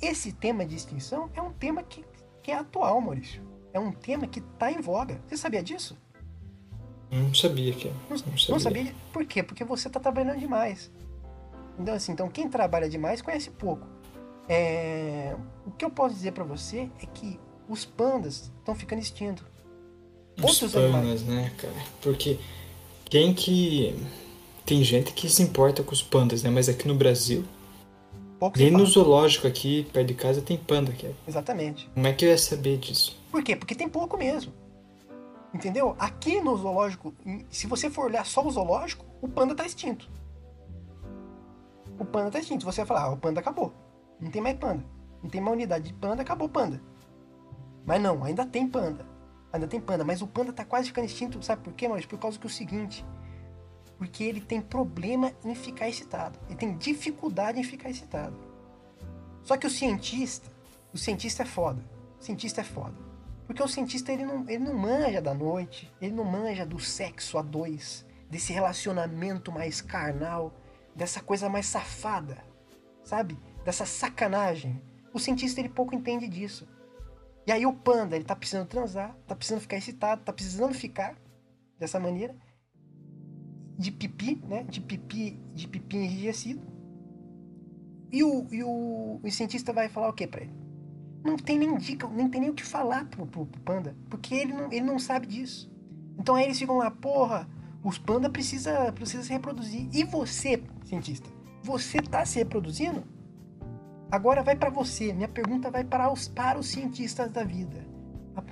[0.00, 2.04] esse tema de extinção é um tema que,
[2.42, 5.20] que é atual, Maurício é um tema que está em voga.
[5.26, 5.98] Você sabia disso?
[7.10, 7.88] Não sabia que.
[7.88, 8.38] Não, não, sabia.
[8.48, 8.94] não sabia.
[9.12, 9.42] Por quê?
[9.42, 10.90] Porque você está trabalhando demais.
[11.78, 13.84] Então, assim, então quem trabalha demais conhece pouco.
[14.48, 15.36] É...
[15.66, 17.38] O que eu posso dizer para você é que
[17.68, 19.44] os pandas estão ficando extintos.
[20.38, 21.22] Os Outros pandas, animais.
[21.22, 21.74] né, cara?
[22.02, 22.38] Porque
[23.04, 23.94] quem que.
[24.66, 26.50] Tem gente que se importa com os pandas, né?
[26.50, 27.44] Mas aqui no Brasil.
[28.38, 30.92] Pouco Nem no zoológico aqui, perto de casa, tem panda.
[31.02, 31.12] É.
[31.28, 31.88] Exatamente.
[31.94, 33.16] Como é que eu ia saber disso?
[33.30, 33.54] Por quê?
[33.54, 34.52] Porque tem pouco mesmo.
[35.54, 35.94] Entendeu?
[35.98, 37.14] Aqui no zoológico,
[37.48, 40.10] se você for olhar só o zoológico, o panda tá extinto.
[41.98, 42.64] O panda tá extinto.
[42.64, 43.72] Você vai falar, ah, o panda acabou.
[44.20, 44.84] Não tem mais panda.
[45.22, 46.82] Não tem mais unidade de panda, acabou o panda.
[47.84, 49.06] Mas não, ainda tem panda.
[49.52, 51.42] Ainda tem panda, mas o panda tá quase ficando extinto.
[51.42, 52.10] Sabe por quê, Maurício?
[52.10, 53.04] Por causa que é o seguinte.
[53.96, 56.38] Porque ele tem problema em ficar excitado.
[56.48, 58.36] Ele tem dificuldade em ficar excitado.
[59.42, 60.50] Só que o cientista,
[60.92, 61.84] o cientista é foda.
[62.18, 62.96] O cientista é foda.
[63.46, 67.36] Porque o cientista ele não, ele não manja da noite, ele não manja do sexo
[67.36, 70.54] a dois, desse relacionamento mais carnal,
[70.96, 72.42] dessa coisa mais safada,
[73.04, 73.38] sabe?
[73.64, 74.82] Dessa sacanagem.
[75.12, 76.66] O cientista ele pouco entende disso.
[77.46, 81.16] E aí o panda, ele tá precisando transar, tá precisando ficar excitado, tá precisando ficar
[81.78, 82.34] dessa maneira
[83.78, 84.62] de pipi, né?
[84.64, 86.62] De pipi, de pipi enrijecido.
[88.10, 90.54] E o, e o, o cientista vai falar o que pra ele?
[91.24, 94.34] Não tem nem dica, nem tem nem o que falar pro, pro, pro panda, porque
[94.34, 95.72] ele não, ele não sabe disso.
[96.18, 97.48] Então aí eles ficam lá, porra,
[97.82, 99.88] os panda precisa, precisa se reproduzir.
[99.92, 101.28] E você, cientista,
[101.62, 103.02] você tá se reproduzindo?
[104.14, 105.12] Agora vai pra você.
[105.12, 107.84] Minha pergunta vai para os, para os cientistas da vida.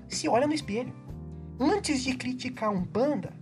[0.08, 0.92] Se olha no espelho.
[1.60, 3.32] Antes de criticar um panda,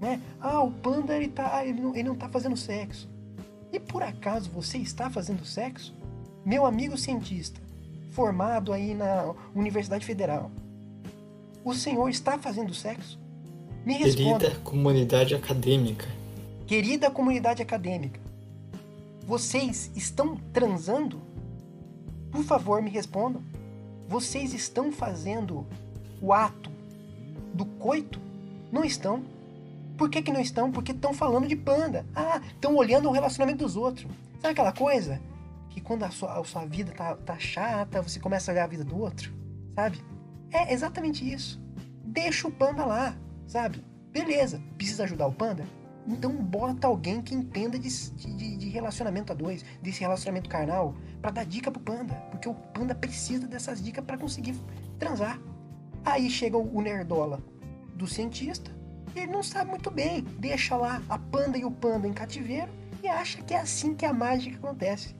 [0.00, 0.20] né?
[0.40, 3.10] Ah, o panda ele tá, ele não, ele não tá fazendo sexo.
[3.72, 5.92] E por acaso você está fazendo sexo?
[6.44, 7.60] Meu amigo cientista,
[8.12, 10.52] formado aí na Universidade Federal,
[11.64, 13.18] o senhor está fazendo sexo?
[13.84, 14.38] Me responda.
[14.38, 16.06] Querida comunidade acadêmica.
[16.64, 18.20] Querida comunidade acadêmica,
[19.28, 21.20] vocês estão transando?
[22.32, 23.42] Por favor, me respondam.
[24.08, 25.66] Vocês estão fazendo
[26.18, 26.70] o ato
[27.52, 28.18] do coito?
[28.72, 29.22] Não estão.
[29.98, 30.72] Por que, que não estão?
[30.72, 32.06] Porque estão falando de panda.
[32.16, 34.10] Ah, estão olhando o relacionamento dos outros.
[34.40, 35.20] Sabe aquela coisa?
[35.68, 38.68] Que quando a sua, a sua vida tá, tá chata, você começa a olhar a
[38.68, 39.30] vida do outro,
[39.74, 40.02] sabe?
[40.50, 41.60] É exatamente isso.
[42.02, 43.14] Deixa o panda lá,
[43.46, 43.84] sabe?
[44.10, 45.66] Beleza, precisa ajudar o panda?
[46.08, 51.30] Então bota alguém que entenda de, de, de relacionamento a dois, desse relacionamento carnal, pra
[51.30, 52.14] dar dica pro panda.
[52.30, 54.58] Porque o panda precisa dessas dicas pra conseguir
[54.98, 55.38] transar.
[56.04, 57.42] Aí chega o nerdola
[57.94, 58.70] do cientista,
[59.14, 60.22] e ele não sabe muito bem.
[60.38, 64.06] Deixa lá a panda e o panda em cativeiro e acha que é assim que
[64.06, 65.14] a mágica acontece.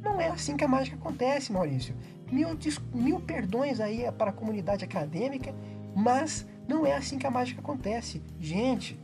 [0.00, 1.94] Não é assim que a mágica acontece, Maurício.
[2.30, 2.48] Mil,
[2.92, 5.54] mil perdões aí para a comunidade acadêmica,
[5.94, 8.22] mas não é assim que a mágica acontece.
[8.40, 8.98] Gente,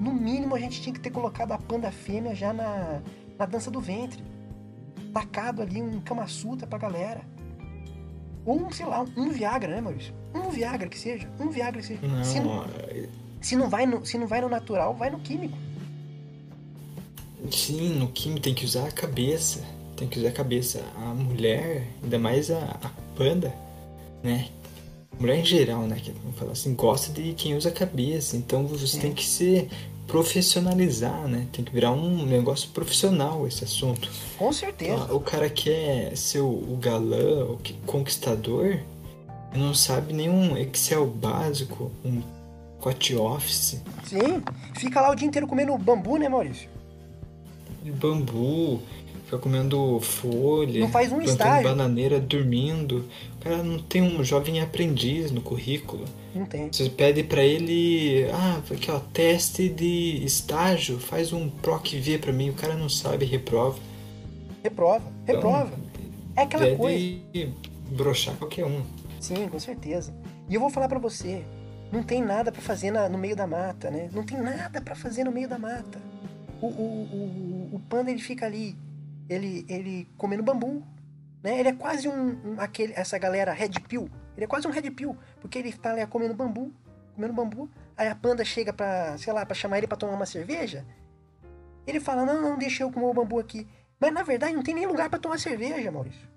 [0.00, 3.00] no mínimo a gente tinha que ter colocado a panda fêmea já na,
[3.38, 4.22] na dança do ventre.
[5.12, 7.22] Tacado ali um Kama Sutra pra galera.
[8.44, 10.14] Ou, um, sei lá, um Viagra, né, Maurício?
[10.34, 11.28] Um Viagra que seja.
[11.38, 12.24] Um Viagra que seja.
[12.24, 12.64] Se, Não,
[13.40, 15.56] se não vai no, se não vai no natural, vai no químico.
[17.50, 19.62] sim, no químico tem que usar a cabeça.
[19.96, 20.82] Tem que usar a cabeça.
[20.96, 23.52] A mulher, ainda mais a, a panda,
[24.22, 24.48] né?
[25.18, 25.96] Mulher em geral, né?
[26.02, 28.36] Que vamos falar assim, gosta de quem usa a cabeça.
[28.36, 29.68] Então você tem que se
[30.06, 31.46] profissionalizar, né?
[31.52, 34.10] Tem que virar um negócio profissional esse assunto.
[34.38, 34.94] Com certeza.
[35.04, 38.78] Então, o cara quer ser o, galã, o que- conquistador,
[39.54, 42.22] não sabe nenhum Excel básico, um
[42.78, 44.42] pacote Office, Sim.
[44.76, 46.68] Fica lá o dia inteiro comendo bambu, né, Maurício?
[48.00, 48.80] bambu,
[49.28, 51.68] fica comendo folha, Não faz um plantando estágio.
[51.68, 53.04] bananeira, dormindo.
[53.36, 56.06] O cara não tem um jovem aprendiz no currículo.
[56.34, 56.72] Não tem.
[56.72, 62.32] Você pede pra ele, ah, aqui ó, teste de estágio, faz um PROC V pra
[62.32, 63.78] mim, o cara não sabe, reprova.
[64.64, 65.04] Reprova.
[65.26, 65.72] Reprova.
[66.34, 67.52] É aquela Deve coisa.
[67.90, 68.82] broxar qualquer um.
[69.20, 70.14] Sim, com certeza.
[70.48, 71.42] E eu vou falar pra você,
[71.92, 74.08] não tem nada pra fazer na- no meio da mata, né?
[74.12, 75.98] Não tem nada pra fazer no meio da mata.
[76.60, 78.74] O, o, o, o panda ele fica ali,
[79.28, 80.82] ele, ele comendo bambu,
[81.42, 81.58] né?
[81.58, 84.08] Ele é quase um, um- aquele essa galera red pill.
[84.36, 86.72] Ele é quase um red pill, porque ele tá ali comendo bambu,
[87.14, 87.68] comendo bambu.
[87.96, 90.84] Aí a panda chega pra, sei lá, pra chamar ele pra tomar uma cerveja.
[91.86, 93.66] Ele fala: "Não, não, deixa eu comer o bambu aqui".
[94.00, 96.28] Mas na verdade não tem nem lugar pra tomar cerveja, Maurício.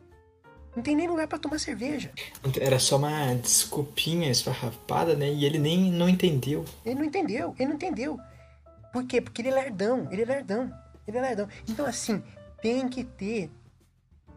[0.76, 2.12] Não tem nem lugar pra tomar cerveja.
[2.60, 5.30] Era só uma desculpinha esfarrapada, né?
[5.32, 6.64] E ele nem não entendeu.
[6.86, 8.18] Ele não entendeu, ele não entendeu.
[8.94, 9.20] Por quê?
[9.22, 10.74] Porque ele é lerdão, ele é lerdão,
[11.08, 11.48] ele é lerdão.
[11.70, 12.24] Então, assim,
[12.62, 13.52] tem que ter,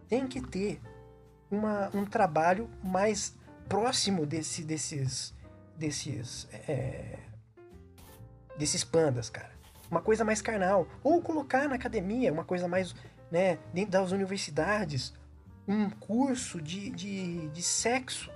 [0.09, 0.81] tem que ter
[1.51, 3.37] uma, um trabalho mais
[3.69, 5.35] próximo desse, desses,
[5.77, 7.19] desses, é,
[8.57, 9.53] desses pandas, cara.
[9.91, 10.89] Uma coisa mais carnal.
[11.03, 12.95] Ou colocar na academia, uma coisa mais,
[13.31, 15.15] né, dentro das universidades,
[15.69, 18.31] um curso de, de, de sexo.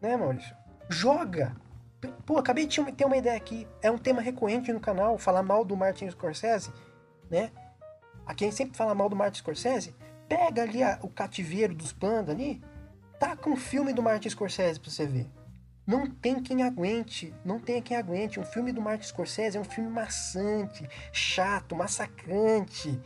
[0.00, 0.56] Né, Maurício?
[0.88, 1.56] Joga
[2.26, 3.66] Pô, acabei de ter uma ideia aqui.
[3.82, 6.72] É um tema recorrente no canal, falar mal do Martin Scorsese,
[7.30, 7.50] né?
[8.26, 9.94] A quem sempre fala mal do Martin Scorsese,
[10.28, 12.62] pega ali a, o cativeiro dos pandas ali,
[13.18, 15.28] taca um filme do Martin Scorsese pra você ver.
[15.86, 18.40] Não tem quem aguente, não tem quem aguente.
[18.40, 22.98] Um filme do Martin Scorsese é um filme maçante, chato, massacrante.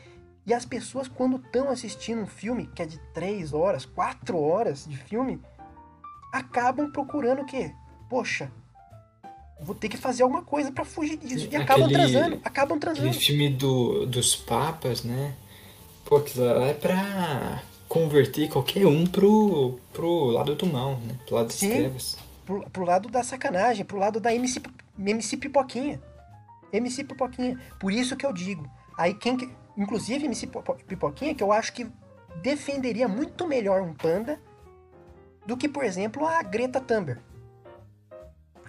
[0.47, 4.87] E as pessoas, quando estão assistindo um filme que é de 3 horas, 4 horas
[4.87, 5.43] de filme,
[6.33, 7.75] acabam procurando o quê?
[8.09, 8.51] Poxa,
[9.61, 11.49] vou ter que fazer alguma coisa para fugir disso.
[11.51, 13.09] E acabam aquele, transando, acabam transando.
[13.09, 15.35] Aquele filme do, dos papas, né?
[16.05, 21.16] Pô, aquilo lá é pra converter qualquer um pro, pro lado do mal, né?
[21.27, 22.18] Pro lado das Sim, trevas.
[22.44, 24.61] Pro, pro lado da sacanagem, pro lado da MC,
[24.99, 26.01] MC Pipoquinha.
[26.73, 27.59] MC Pipoquinha.
[27.79, 28.71] Por isso que eu digo.
[28.97, 29.49] Aí quem que.
[29.77, 30.49] Inclusive, MC
[30.87, 31.87] Pipoquinha, que eu acho que
[32.42, 34.40] defenderia muito melhor um panda
[35.47, 37.21] do que, por exemplo, a Greta Thunberg.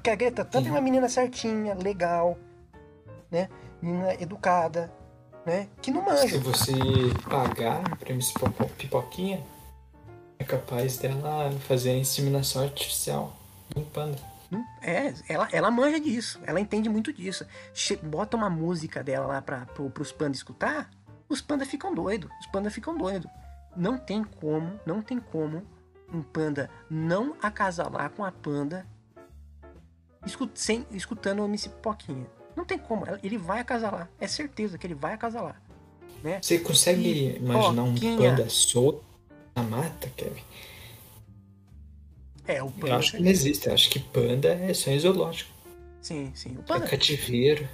[0.10, 2.36] Porque a Greta Thunberg é uma menina certinha, legal,
[3.30, 3.48] né?
[3.80, 4.92] Menina educada,
[5.46, 5.68] né?
[5.84, 6.30] Que não manja.
[6.30, 6.74] Se você
[7.30, 8.34] pagar pra MC
[8.76, 9.44] Pipoquinha,
[10.40, 13.38] é capaz dela fazer a inseminação artificial
[13.76, 14.18] um panda.
[14.82, 17.46] É, ela, ela manja disso, ela entende muito disso.
[17.72, 20.90] Che bota uma música dela lá para pro, pros pandas escutar,
[21.28, 23.30] os pandas ficam doidos, os pandas ficam doidos.
[23.78, 25.62] Não tem como, não tem como
[26.12, 28.88] um panda não acasalar com a panda
[30.54, 32.28] sem, escutando o MC Poquinha.
[32.56, 34.10] Não tem como, ele vai acasalar.
[34.20, 35.62] É certeza que ele vai acasalar.
[36.24, 36.40] Né?
[36.42, 38.14] Você consegue e, imaginar Poquinha...
[38.14, 39.04] um panda solto
[39.56, 40.44] na mata, Kevin?
[42.46, 42.88] É, o panda.
[42.88, 43.68] Eu acho que não existe.
[43.68, 45.52] Eu acho que panda é só em zoológico.
[46.02, 46.58] Sim, sim.
[46.58, 46.86] O panda...
[46.86, 47.68] É cativeiro.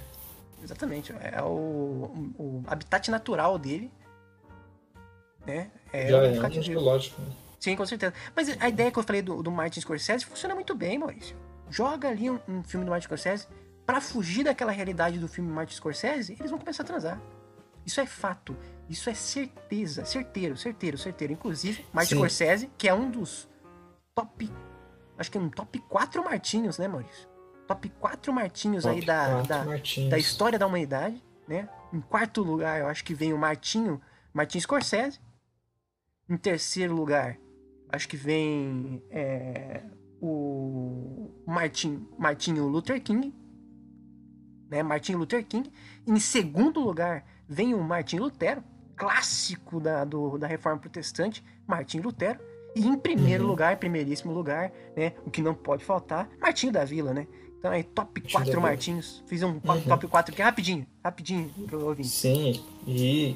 [0.62, 1.12] Exatamente.
[1.12, 3.90] É o, o habitat natural dele.
[5.46, 5.70] Né?
[5.92, 7.20] É Já é um zoológico.
[7.22, 7.28] Né?
[7.58, 8.12] Sim, com certeza.
[8.34, 11.36] Mas a ideia que eu falei do, do Martin Scorsese funciona muito bem, Maurício.
[11.70, 13.46] Joga ali um, um filme do Martin Scorsese
[13.86, 17.22] para fugir daquela realidade do filme Martin Scorsese, eles vão começar a transar.
[17.86, 18.56] Isso é fato.
[18.88, 20.04] Isso é certeza.
[20.04, 21.32] Certeiro, certeiro, certeiro.
[21.32, 22.16] Inclusive, Martin Sim.
[22.16, 23.48] Scorsese, que é um dos
[24.12, 24.50] top.
[25.16, 27.28] Acho que é um top 4 Martinhos, né, Maurício?
[27.68, 31.68] Top 4 Martinhos top aí da, da, da história da humanidade, né?
[31.92, 34.00] Em quarto lugar, eu acho que vem o Martinho,
[34.32, 35.20] Martin Scorsese.
[36.28, 37.38] Em terceiro lugar,
[37.88, 39.80] acho que vem é,
[40.28, 43.32] o Martin, Martinho Luther King,
[44.68, 44.82] né?
[44.82, 45.70] Martin Luther King.
[46.06, 48.62] Em segundo lugar, vem o Martin Lutero,
[48.96, 52.38] clássico da, do, da Reforma Protestante, Martin Lutero.
[52.74, 53.50] E em primeiro uhum.
[53.50, 55.14] lugar, primeiríssimo lugar, né?
[55.24, 57.26] O que não pode faltar, Martinho da Vila, né?
[57.58, 59.22] Então aí, top 4 Martinhos.
[59.26, 59.80] Fiz um uhum.
[59.88, 62.08] top 4 aqui rapidinho, rapidinho pro ouvinte.
[62.08, 63.34] Sim, e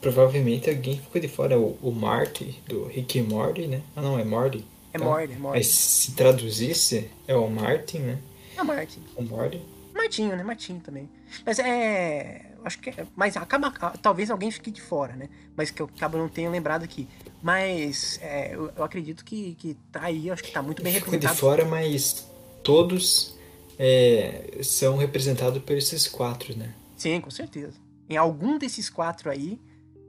[0.00, 3.82] provavelmente alguém ficou de fora, o, o Marty, do Rick Morty, né?
[3.96, 4.62] Ah não, é Morty.
[4.92, 5.58] É então, Morty, é Morty.
[5.58, 8.18] Mas se traduzisse, é o Martin, né?
[8.56, 9.00] É o Martin.
[9.16, 9.60] O Morty.
[9.94, 10.42] Martinho, né?
[10.42, 11.08] Martinho também.
[11.44, 12.46] Mas é.
[12.64, 12.90] Acho que.
[12.90, 13.70] É, mas acaba.
[14.02, 15.28] Talvez alguém fique de fora, né?
[15.56, 17.08] Mas que eu acabo não tenho lembrado aqui.
[17.42, 21.34] Mas é, eu, eu, acredito que, que tá aí, acho que tá muito bem representado.
[21.34, 22.26] de fora, mas
[22.62, 23.36] todos
[23.78, 26.74] é, são representados por esses quatro, né?
[26.96, 27.74] Sim, com certeza.
[28.08, 29.58] Em algum desses quatro aí,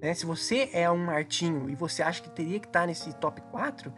[0.02, 0.14] né?
[0.14, 3.42] Se você é um Martinho e você acha que teria que estar tá nesse top
[3.52, 3.92] 4,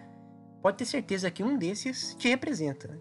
[0.65, 2.99] pode ter certeza que um desses te representa.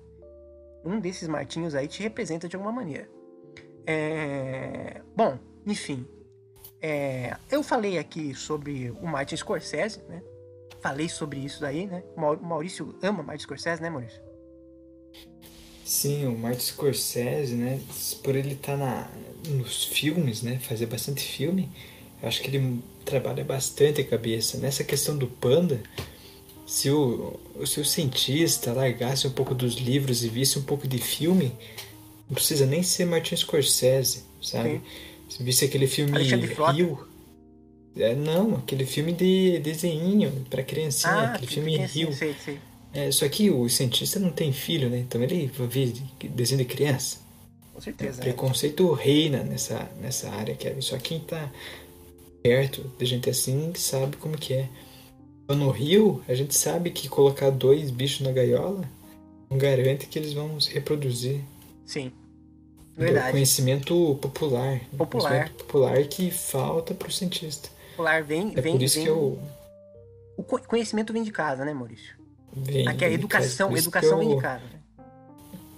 [0.84, 3.08] Um desses Martinhos aí te representa de alguma maneira.
[3.86, 5.00] É...
[5.16, 6.06] Bom, enfim.
[6.78, 7.34] É...
[7.50, 10.22] Eu falei aqui sobre o Martin Scorsese, né?
[10.82, 12.04] Falei sobre isso daí, né?
[12.14, 14.20] O Maurício ama Martin Scorsese, né, Maurício?
[15.86, 17.80] Sim, o Martin Scorsese, né?
[18.22, 19.10] Por ele estar tá
[19.48, 20.58] nos filmes, né?
[20.58, 21.72] Fazer bastante filme,
[22.20, 24.58] eu acho que ele trabalha bastante a cabeça.
[24.58, 25.82] Nessa questão do panda,
[26.66, 30.98] se o, se o cientista largasse um pouco dos livros e visse um pouco de
[30.98, 31.52] filme,
[32.28, 34.74] não precisa nem ser Martin Scorsese, sabe?
[34.74, 34.82] Sim.
[35.28, 37.08] Se visse aquele filme Rio.
[37.96, 42.12] É, não, aquele filme de desenho para criancinha, ah, aquele filme Rio.
[42.12, 42.58] Sei, sei.
[42.92, 44.98] É, só que o cientista não tem filho, né?
[44.98, 45.92] Então ele vê
[46.28, 47.18] desenho de criança.
[47.72, 48.18] Com certeza.
[48.18, 48.24] O é.
[48.24, 50.80] preconceito reina nessa, nessa área, Kevin.
[50.80, 51.50] Só quem tá
[52.42, 54.68] perto de gente assim sabe como que é.
[55.48, 58.88] No rio, a gente sabe que colocar dois bichos na gaiola
[59.50, 61.40] não garante que eles vão se reproduzir.
[61.84, 62.12] Sim.
[62.96, 63.32] Verdade.
[63.32, 64.80] conhecimento popular.
[64.96, 65.30] Popular.
[65.30, 67.68] Conhecimento popular que falta pro cientista.
[67.90, 68.52] Popular vem.
[68.56, 69.04] É vem, por isso vem...
[69.04, 69.38] que eu.
[70.36, 72.16] O conhecimento vem de casa, né, Maurício?
[72.52, 72.88] Vem.
[72.88, 74.64] Aqui a educação, educação vem de casa.
[74.64, 75.04] Né?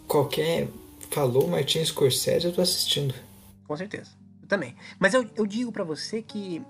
[0.06, 0.68] Qualquer.
[1.10, 3.14] Falou Martin Scorsese, eu tô assistindo.
[3.66, 4.10] Com certeza.
[4.42, 4.74] Eu também.
[4.98, 6.62] Mas eu, eu digo para você que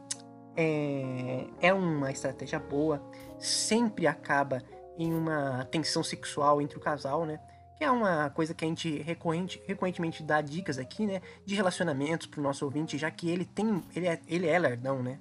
[0.56, 3.02] é, é uma estratégia boa,
[3.38, 4.62] sempre acaba
[4.98, 7.38] em uma tensão sexual entre o casal, né?
[7.76, 11.20] que é uma coisa que a gente recorrente, recorrentemente dá dicas aqui, né?
[11.44, 13.82] De relacionamentos pro nosso ouvinte, já que ele tem.
[13.94, 15.18] Ele é, ele é lerdão, né?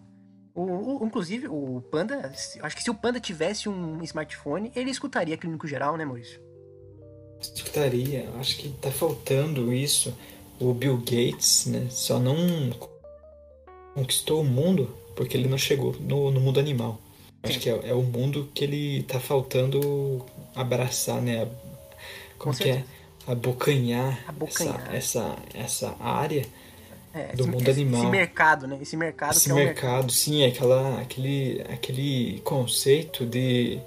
[0.53, 2.31] O, o, inclusive, o Panda.
[2.61, 6.39] Acho que se o Panda tivesse um smartphone, ele escutaria Clínico Geral, né, Maurício?
[7.41, 8.29] Escutaria.
[8.39, 10.17] Acho que tá faltando isso.
[10.57, 11.87] O Bill Gates, né?
[11.89, 12.35] Só não
[13.93, 16.99] conquistou o mundo porque ele não chegou no, no mundo animal.
[17.43, 20.25] Acho que é, é, o mundo que ele tá faltando
[20.55, 21.47] abraçar, né?
[22.37, 22.83] Como que é?
[23.27, 24.93] Abocanhar, abocanhar.
[24.93, 26.45] Essa, essa, essa área
[27.13, 28.01] é, do esse, mundo animal.
[28.01, 28.79] Esse mercado, né?
[28.81, 33.79] Esse mercado esse é mercado, mercado, sim, é aquela, aquele, aquele conceito de,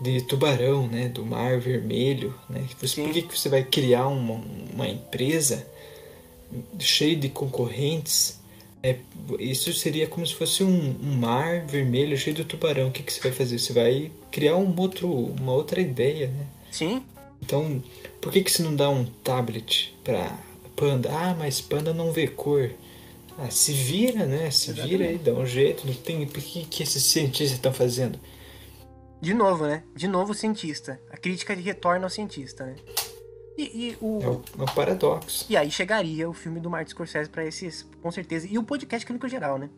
[0.00, 1.08] de tubarão, né?
[1.08, 2.66] Do mar vermelho, né?
[2.80, 4.42] Você, por que, que você vai criar uma,
[4.72, 5.64] uma empresa
[6.78, 8.39] cheia de concorrentes
[8.82, 8.96] é,
[9.38, 12.88] isso seria como se fosse um, um, mar vermelho cheio de tubarão.
[12.88, 13.58] O que, que você vai fazer?
[13.58, 16.46] Você vai criar um outro, uma outra ideia, né?
[16.70, 17.02] Sim.
[17.42, 17.82] Então,
[18.20, 20.38] por que, que você não dá um tablet para
[20.74, 21.10] Panda?
[21.12, 22.70] Ah, mas Panda não vê cor.
[23.38, 24.50] Ah, se vira, né?
[24.50, 24.96] Se Exatamente.
[24.96, 25.86] vira aí, dá um jeito.
[25.86, 26.26] Não tem.
[26.26, 28.18] Por que, que esses cientistas estão fazendo?
[29.20, 29.82] De novo, né?
[29.94, 30.98] De novo o cientista.
[31.10, 32.76] A crítica retorna ao cientista, né?
[33.60, 34.22] E, e o...
[34.22, 35.44] É, um, é um paradoxo.
[35.50, 38.48] E aí chegaria o filme do Martin Scorsese para esses, com certeza.
[38.50, 39.68] E o podcast clínico geral, né?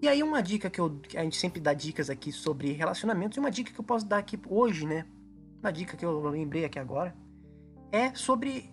[0.00, 3.40] E aí uma dica que, eu, a gente sempre dá dicas aqui sobre relacionamentos, e
[3.40, 5.04] uma dica que eu posso dar aqui hoje, né?
[5.62, 7.14] Uma dica que eu lembrei aqui agora,
[7.92, 8.72] é sobre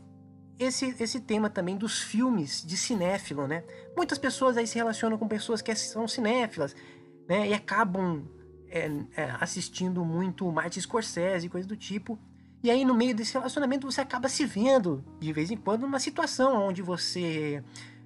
[0.57, 3.65] esse, esse tema também dos filmes de cinéfilo, né?
[3.97, 6.73] Muitas pessoas aí se relacionam com pessoas que são cinéfilas,
[7.27, 7.49] né?
[7.49, 8.25] E acabam
[8.69, 12.17] é, é, assistindo muito Martin Scorsese e coisas do tipo.
[12.63, 15.99] E aí, no meio desse relacionamento, você acaba se vendo, de vez em quando, numa
[15.99, 17.63] situação onde você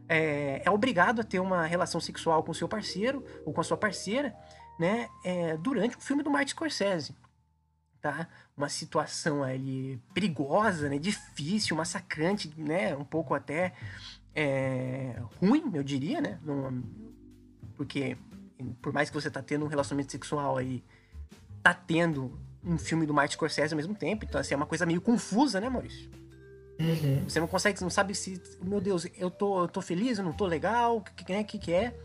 [0.09, 3.77] é, é obrigado a ter uma relação sexual com seu parceiro ou com a sua
[3.77, 4.35] parceira,
[4.77, 5.07] né?
[5.23, 7.15] É, durante o filme do Martin Scorsese.
[8.01, 8.27] Tá?
[8.57, 10.97] Uma situação ali perigosa, né?
[10.97, 12.95] Difícil, massacrante, né?
[12.95, 13.73] Um pouco até
[14.35, 16.39] é, ruim, eu diria, né?
[17.77, 18.17] Porque
[18.81, 20.83] por mais que você tá tendo um relacionamento sexual aí,
[21.63, 24.25] tá tendo um filme do Martin Scorsese ao mesmo tempo.
[24.25, 26.09] Então, assim, é uma coisa meio confusa, né, Maurício?
[26.79, 27.23] Uhum.
[27.27, 30.23] Você não consegue, você não sabe se, meu Deus, eu tô, eu tô feliz, eu
[30.23, 31.95] não tô legal, o que, que, que, que é.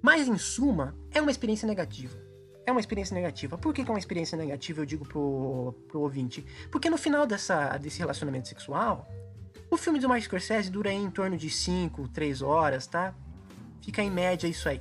[0.00, 2.16] Mas, em suma, é uma experiência negativa.
[2.64, 3.56] É uma experiência negativa.
[3.56, 6.44] Por que, que é uma experiência negativa, eu digo pro, pro ouvinte?
[6.70, 9.08] Porque no final dessa, desse relacionamento sexual,
[9.70, 13.14] o filme do Martin Scorsese dura em torno de 5, 3 horas, tá?
[13.82, 14.80] Fica em média isso aí.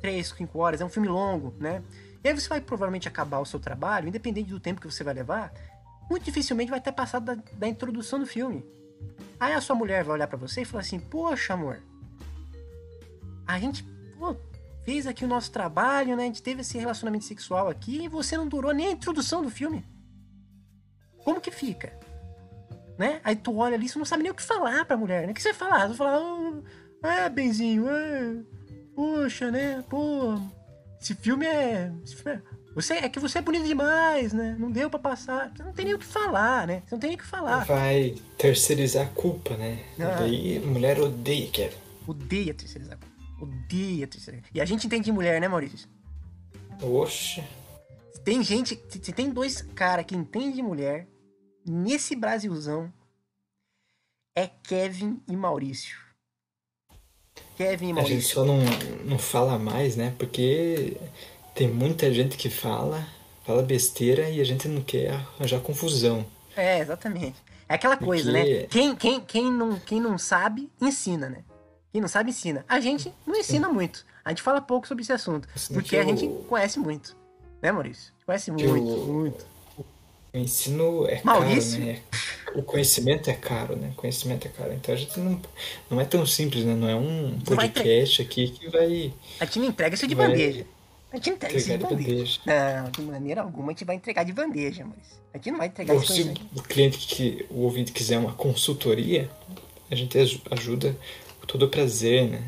[0.00, 0.80] 3, 5 horas.
[0.80, 1.82] É um filme longo, né?
[2.22, 5.14] E aí você vai provavelmente acabar o seu trabalho, independente do tempo que você vai
[5.14, 5.52] levar,
[6.10, 8.64] muito dificilmente vai ter passado da, da introdução do filme.
[9.38, 11.80] Aí a sua mulher vai olhar para você e falar assim: Poxa, amor,
[13.46, 13.82] a gente
[14.18, 14.36] pô,
[14.84, 16.24] fez aqui o nosso trabalho, né?
[16.24, 19.50] A gente teve esse relacionamento sexual aqui e você não durou nem a introdução do
[19.50, 19.84] filme.
[21.24, 21.98] Como que fica?
[22.98, 23.20] Né?
[23.24, 25.32] Aí tu olha ali, você não sabe nem o que falar pra mulher, né?
[25.32, 25.88] O que você vai falar?
[25.88, 26.62] Você vai falar, oh,
[27.02, 28.44] ah, benzinho, ah,
[28.94, 29.82] poxa, né?
[29.88, 30.38] Pô,
[31.00, 31.92] esse filme é.
[32.04, 32.42] Esse filme é...
[32.74, 34.56] Você, é que você é bonito demais, né?
[34.58, 35.52] Não deu para passar.
[35.54, 36.82] Você não tem nem o que falar, né?
[36.86, 37.64] Você não tem nem o que falar.
[37.64, 39.84] Vai terceirizar a culpa, né?
[39.98, 40.20] Ah.
[40.20, 41.76] Daí a mulher odeia, Kevin.
[42.06, 43.44] Odeia terceirizar a culpa.
[43.44, 44.48] Odeia terceirizar.
[44.54, 45.88] E a gente entende de mulher, né, Maurício?
[46.80, 47.42] Oxe.
[48.24, 48.80] Tem gente.
[48.88, 51.08] Se tem dois caras que entendem de mulher,
[51.66, 52.92] nesse Brasilzão,
[54.34, 55.98] é Kevin e Maurício.
[57.56, 58.16] Kevin Maurício.
[58.16, 58.58] A gente só não,
[59.04, 60.14] não fala mais, né?
[60.18, 60.96] Porque
[61.54, 63.06] tem muita gente que fala,
[63.44, 66.24] fala besteira e a gente não quer arranjar confusão.
[66.56, 67.36] É, exatamente.
[67.68, 68.54] É aquela coisa, Porque...
[68.54, 68.66] né?
[68.70, 71.44] Quem, quem, quem, não, quem não sabe, ensina, né?
[71.92, 72.64] Quem não sabe, ensina.
[72.68, 73.74] A gente não ensina Sim.
[73.74, 74.06] muito.
[74.24, 75.48] A gente fala pouco sobre esse assunto.
[75.54, 77.16] Assim porque a gente conhece muito.
[77.60, 78.12] Né, Maurício?
[78.24, 79.46] Conhece muito, muito.
[80.32, 81.78] O ensino é Maurício?
[81.78, 82.00] caro, né?
[82.54, 83.90] O conhecimento é caro, né?
[83.92, 84.72] O conhecimento é caro.
[84.72, 85.40] Então a gente não,
[85.88, 86.74] não é tão simples, né?
[86.74, 89.12] Não é um podcast aqui que vai.
[89.40, 90.28] A gente não entrega isso de vai...
[90.28, 90.66] bandeja.
[91.12, 92.40] A gente entrega isso de bandeja.
[92.44, 92.82] bandeja.
[92.82, 95.66] Não, de maneira alguma a gente vai entregar de bandeja, mas a gente não vai
[95.66, 99.28] entregar Bom, Se o cliente que o ouvinte quiser uma consultoria,
[99.90, 100.16] a gente
[100.50, 100.96] ajuda
[101.40, 102.42] com todo prazer, né?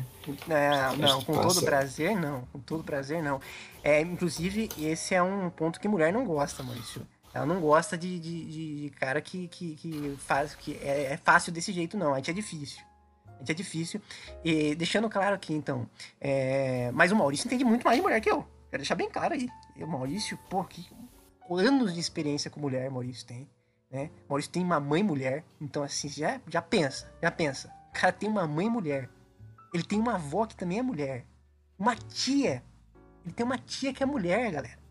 [0.47, 1.47] Não, não, com passa...
[1.49, 2.47] todo prazer não.
[2.53, 3.41] Com todo prazer não.
[3.83, 7.05] É, inclusive, esse é um ponto que mulher não gosta, Maurício.
[7.33, 8.45] Ela não gosta de, de,
[8.85, 12.13] de cara que, que, que faz que é, é, fácil desse jeito, não.
[12.13, 12.83] A gente é difícil.
[13.27, 14.01] A gente é difícil.
[14.43, 15.89] E deixando claro aqui, então.
[16.21, 16.91] É...
[16.91, 18.45] Mas o Maurício entende muito mais de mulher que eu.
[18.69, 19.49] Quero deixar bem claro aí.
[19.77, 20.87] O Maurício, pô, que
[21.49, 23.49] anos de experiência com mulher Maurício tem.
[23.89, 24.09] Né?
[24.29, 25.43] Maurício tem uma mãe mulher.
[25.59, 27.73] Então, assim, já, já pensa, já pensa.
[27.89, 29.09] O cara tem uma mãe mulher.
[29.73, 31.25] Ele tem uma avó que também é mulher.
[31.77, 32.63] Uma tia.
[33.25, 34.82] Ele tem uma tia que é mulher, galera.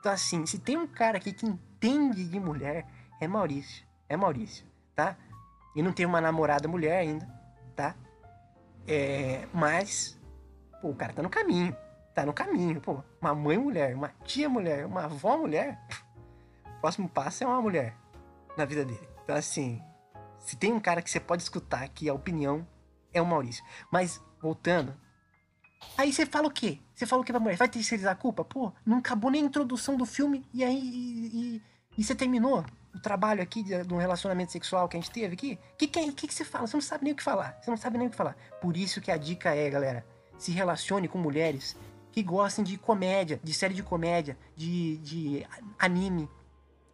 [0.00, 2.86] Então, assim, se tem um cara aqui que entende de mulher
[3.20, 3.86] é Maurício.
[4.08, 4.66] É Maurício.
[4.94, 5.16] tá?
[5.76, 7.28] E não tem uma namorada mulher ainda,
[7.76, 7.94] tá?
[8.88, 10.18] É, mas,
[10.80, 11.76] pô, o cara tá no caminho.
[12.14, 13.04] Tá no caminho, pô.
[13.20, 15.78] Uma mãe mulher, uma tia mulher, uma avó mulher.
[16.66, 17.94] O próximo passo é uma mulher
[18.56, 19.06] na vida dele.
[19.22, 19.82] Então, assim,
[20.38, 22.66] se tem um cara que você pode escutar que a opinião
[23.12, 23.62] é o Maurício.
[23.92, 24.96] Mas, voltando.
[25.96, 26.78] Aí você fala o quê?
[26.94, 27.56] Você fala o quê pra mulher?
[27.56, 28.44] Vai terceirizar a culpa?
[28.44, 30.78] Pô, não acabou nem a introdução do filme e aí.
[30.78, 31.62] E, e,
[31.98, 32.64] e você terminou
[32.94, 35.58] o trabalho aqui de, de, um relacionamento sexual que a gente teve aqui?
[35.74, 36.66] O que, que, que, que você fala?
[36.66, 37.58] Você não sabe nem o que falar.
[37.60, 38.36] Você não sabe nem o que falar.
[38.60, 40.04] Por isso que a dica é, galera,
[40.38, 41.76] se relacione com mulheres
[42.12, 45.46] que gostem de comédia, de série de comédia, de, de
[45.78, 46.28] anime.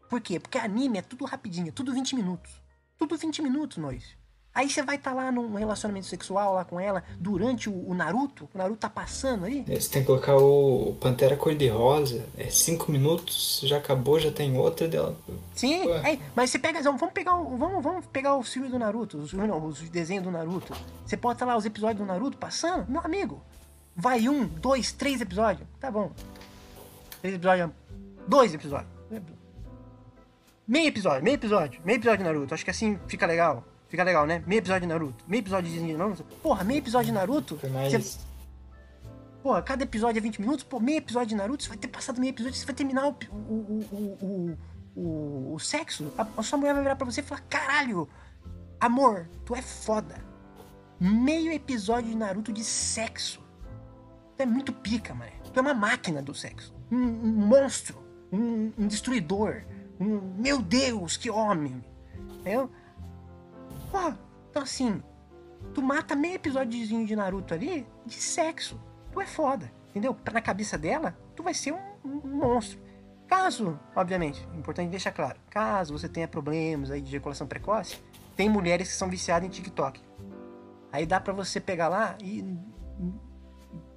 [0.08, 0.38] Por quê?
[0.38, 2.62] Porque anime é tudo rapidinho, é tudo 20 minutos.
[2.98, 4.16] Tudo 20 minutos, nós.
[4.56, 7.92] Aí você vai estar tá lá num relacionamento sexual lá com ela durante o, o,
[7.92, 9.62] Naruto, o Naruto tá passando aí.
[9.68, 14.56] É, você tem que colocar o Pantera Cor-de-Rosa, é 5 minutos, já acabou, já tem
[14.56, 15.14] outra dela.
[15.54, 19.34] Sim, é, mas você pega, vamos pegar, vamos, vamos pegar o filme do Naruto, os,
[19.34, 20.72] não, os desenhos do Naruto.
[21.04, 23.42] Você pode estar lá os episódios do Naruto passando, meu amigo.
[23.94, 26.10] Vai um, dois, três episódios, tá bom.
[27.20, 27.70] Três episódios,
[28.26, 28.90] dois episódios.
[30.66, 32.54] Meio episódio, meio episódio, meio episódio de Naruto.
[32.54, 33.62] Acho que assim fica legal.
[33.88, 34.42] Fica legal, né?
[34.46, 35.24] Meio episódio de Naruto.
[35.26, 36.24] Meio episódio de Naruto.
[36.42, 37.56] Porra, meio episódio de Naruto.
[37.58, 37.92] Foi mais.
[37.92, 38.18] Você...
[39.42, 40.64] Porra, cada episódio é 20 minutos.
[40.64, 43.16] Pô, meio episódio de Naruto, você vai ter passado meio episódio, você vai terminar o,
[43.30, 44.58] o, o,
[44.96, 46.12] o, o, sexo.
[46.18, 48.08] A, a sua mulher vai virar pra você e falar: caralho,
[48.80, 50.16] amor, tu é foda.
[50.98, 53.40] Meio episódio de Naruto de sexo.
[54.36, 55.32] Tu é muito pica, mano.
[55.52, 56.74] Tu é uma máquina do sexo.
[56.90, 58.04] Um, um monstro.
[58.32, 59.62] Um, um destruidor
[59.98, 61.82] meu Deus, que homem!
[62.40, 62.70] Entendeu?
[64.50, 65.02] Então assim,
[65.74, 68.80] tu mata meio episódiozinho de Naruto ali de sexo.
[69.12, 70.16] Tu é foda, entendeu?
[70.32, 72.78] Na cabeça dela, tu vai ser um, um monstro.
[73.26, 78.00] Caso, obviamente, importante deixar claro, caso você tenha problemas aí de ejaculação precoce,
[78.36, 80.00] tem mulheres que são viciadas em TikTok.
[80.92, 82.44] Aí dá para você pegar lá e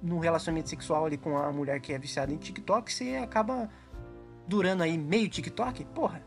[0.02, 3.70] no relacionamento sexual ali com a mulher que é viciada em TikTok, você acaba
[4.46, 6.22] durando aí meio TikTok, porra,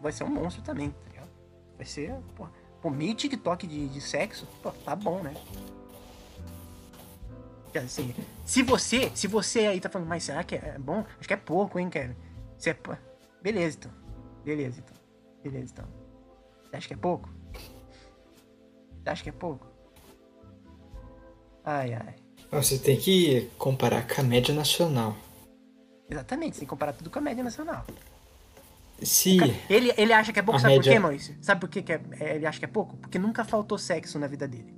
[0.00, 1.30] vai ser um monstro também, tá ligado?
[1.76, 5.34] Vai ser, porra, pô, meio TikTok de, de sexo, pô, tá bom, né?
[7.78, 8.12] Assim,
[8.44, 11.04] se você, se você aí tá falando, mas será que é bom?
[11.18, 12.16] Acho que é pouco, hein, Kevin?
[12.58, 12.76] Você é,
[13.40, 13.92] beleza, então.
[14.44, 14.96] Beleza, então.
[15.42, 15.88] Beleza, então.
[16.64, 17.28] Você acha que é pouco?
[19.02, 19.66] Você acha que é pouco?
[21.64, 22.16] Ai, ai.
[22.50, 25.16] Você tem que comparar com a média nacional.
[26.10, 27.86] Exatamente, sem comparar tudo com a média nacional.
[29.02, 29.38] Se
[29.68, 30.90] ele, ele acha que é pouco, sabe média...
[30.90, 31.36] por quê, Maurício?
[31.40, 32.96] Sabe por quê que é, é, ele acha que é pouco?
[32.96, 34.74] Porque nunca faltou sexo na vida dele.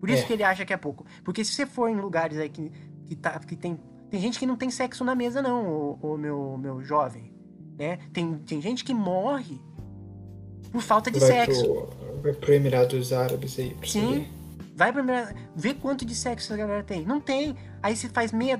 [0.00, 0.26] Por isso é.
[0.26, 1.06] que ele acha que é pouco.
[1.24, 2.70] Porque se você for em lugares aí que,
[3.06, 3.78] que, tá, que tem.
[4.10, 7.32] Tem gente que não tem sexo na mesa, não, o, o meu, meu jovem.
[7.78, 7.98] Né?
[8.12, 9.58] Tem, tem gente que morre
[10.70, 11.64] por falta de vai sexo.
[11.64, 13.76] Pro, vai pro Emirados Árabes aí.
[13.84, 14.26] Sim.
[14.74, 17.04] Vai pra Vê quanto de sexo a galera tem.
[17.04, 17.56] Não tem.
[17.82, 18.58] Aí você faz meia.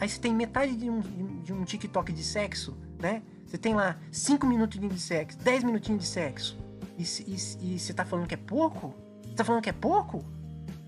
[0.00, 1.00] Aí você tem metade de um,
[1.42, 3.22] de um TikTok de sexo, né?
[3.46, 6.58] Você tem lá 5 minutinhos de sexo, 10 minutinhos de sexo.
[6.96, 8.94] E, você tá falando que é pouco?
[9.22, 10.24] Você tá falando que é pouco?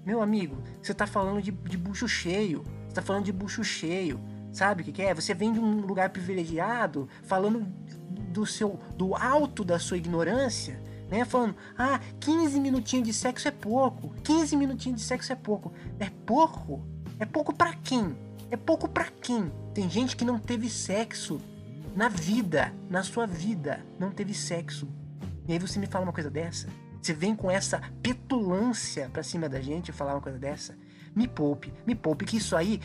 [0.04, 2.64] Meu amigo, você tá falando de, de bucho cheio.
[2.88, 4.20] Você tá falando de bucho cheio.
[4.52, 5.12] Sabe o que, que é?
[5.12, 7.66] Você vem de um lugar privilegiado, falando
[8.32, 8.78] do seu.
[8.96, 11.24] do alto da sua ignorância né?
[11.24, 14.12] Falando, ah, 15 minutinhos de sexo é pouco.
[14.22, 15.72] 15 minutinhos de sexo é pouco.
[15.98, 16.82] É pouco?
[17.18, 18.16] É pouco para quem?
[18.50, 19.50] É pouco para quem?
[19.74, 21.40] Tem gente que não teve sexo
[21.96, 24.86] na vida, na sua vida, não teve sexo.
[25.48, 26.68] E aí você me fala uma coisa dessa?
[27.00, 30.76] Você vem com essa petulância pra cima da gente falar uma coisa dessa?
[31.16, 32.78] me poupe, me poupe, que isso aí,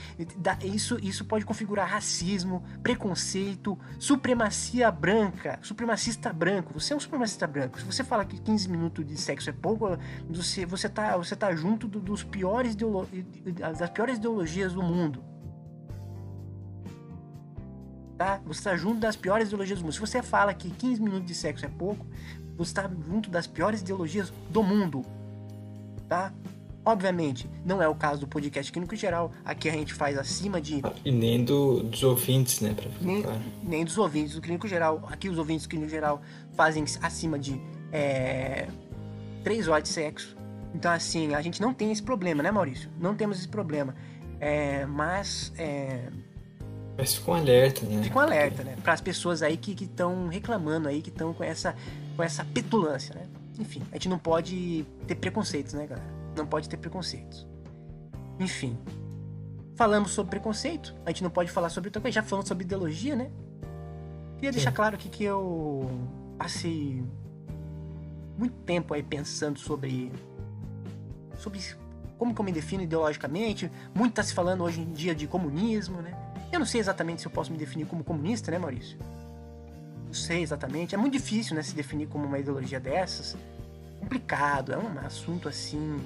[0.64, 6.74] isso, isso pode configurar racismo, preconceito, supremacia branca, supremacista branco.
[6.74, 7.78] Você é um supremacista branco.
[7.78, 9.98] Se você fala que 15 minutos de sexo é pouco,
[10.30, 15.31] você, você, tá, você tá junto do, dos piores das piores ideologias do mundo.
[18.22, 18.40] Tá?
[18.46, 19.94] Você está junto das piores ideologias do mundo.
[19.94, 22.06] Se você fala que 15 minutos de sexo é pouco,
[22.56, 25.04] você está junto das piores ideologias do mundo.
[26.08, 26.32] Tá?
[26.86, 29.32] Obviamente, não é o caso do podcast Clínico Geral.
[29.44, 30.84] Aqui a gente faz acima de.
[31.04, 32.76] E nem do, dos ouvintes, né?
[32.76, 33.24] Pra nem,
[33.64, 35.04] nem dos ouvintes do Clínico Geral.
[35.10, 36.22] Aqui os ouvintes do Clínico Geral
[36.54, 37.60] fazem acima de
[37.92, 38.68] é,
[39.44, 40.38] 3 horas de sexo.
[40.76, 42.88] Então, assim, a gente não tem esse problema, né, Maurício?
[43.00, 43.96] Não temos esse problema.
[44.40, 45.52] É, mas.
[45.58, 46.08] É...
[47.02, 48.04] Mas ficam alerta, né?
[48.04, 48.78] Ficam alerta, né?
[48.84, 51.76] Para as pessoas aí que estão reclamando aí, que estão com essa,
[52.16, 53.26] com essa petulância, né?
[53.58, 56.08] Enfim, a gente não pode ter preconceitos, né, galera?
[56.38, 57.48] Não pode ter preconceitos.
[58.40, 58.78] Enfim.
[59.76, 60.94] Falamos sobre preconceito.
[61.04, 62.14] A gente não pode falar sobre outra coisa.
[62.14, 63.32] Já falamos sobre ideologia, né?
[64.36, 64.58] Queria Sim.
[64.58, 65.90] deixar claro aqui que eu
[66.38, 67.04] passei
[68.38, 70.12] muito tempo aí pensando sobre
[71.40, 71.60] sobre
[72.20, 73.72] como que eu me defino ideologicamente.
[73.92, 76.31] Muito está se falando hoje em dia de comunismo, né?
[76.52, 78.98] Eu não sei exatamente se eu posso me definir como comunista, né, Maurício?
[80.06, 80.94] Não sei exatamente.
[80.94, 83.38] É muito difícil, né, se definir como uma ideologia dessas.
[84.00, 86.02] Complicado, é um assunto assim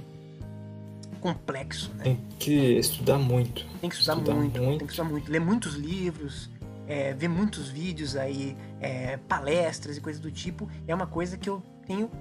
[1.19, 2.03] complexo, né?
[2.03, 3.65] Tem que estudar muito.
[3.81, 6.51] Tem que estudar, estudar muito, muito, tem que estudar muito, ler muitos livros,
[6.87, 10.69] é, ver muitos vídeos aí, é, palestras e coisas do tipo.
[10.87, 12.11] É uma coisa que eu tenho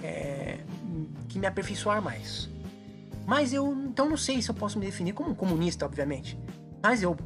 [0.00, 0.58] é,
[1.28, 2.48] que me aperfeiçoar mais.
[3.26, 6.38] Mas eu então não sei se eu posso me definir como um comunista, obviamente.
[6.80, 7.16] Mas eu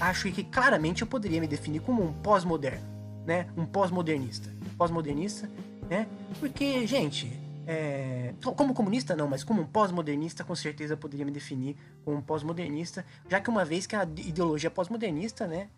[0.00, 2.86] acho que claramente eu poderia me definir como um pós-moderno,
[3.26, 3.48] né?
[3.56, 4.50] Um pós-modernista.
[4.76, 5.48] Pós-modernista,
[5.88, 6.08] né?
[6.40, 7.32] Porque, gente,
[7.66, 8.34] é...
[8.56, 13.04] como comunista não, mas como um pós-modernista, com certeza poderia me definir como um pós-modernista,
[13.28, 15.68] já que uma vez que a ideologia pós-modernista, né?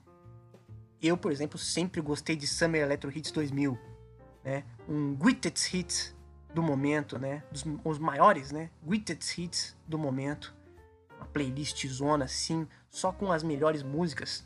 [1.01, 3.79] Eu, por exemplo, sempre gostei de Summer Electro Hits 2000,
[4.45, 4.65] né?
[4.89, 6.17] Um greatest hits
[6.55, 7.43] do momento, né?
[7.53, 8.71] Dos, os maiores, né?
[8.83, 10.55] Greatest hits do momento.
[11.19, 14.43] Uma playlist zona assim, só com as melhores músicas.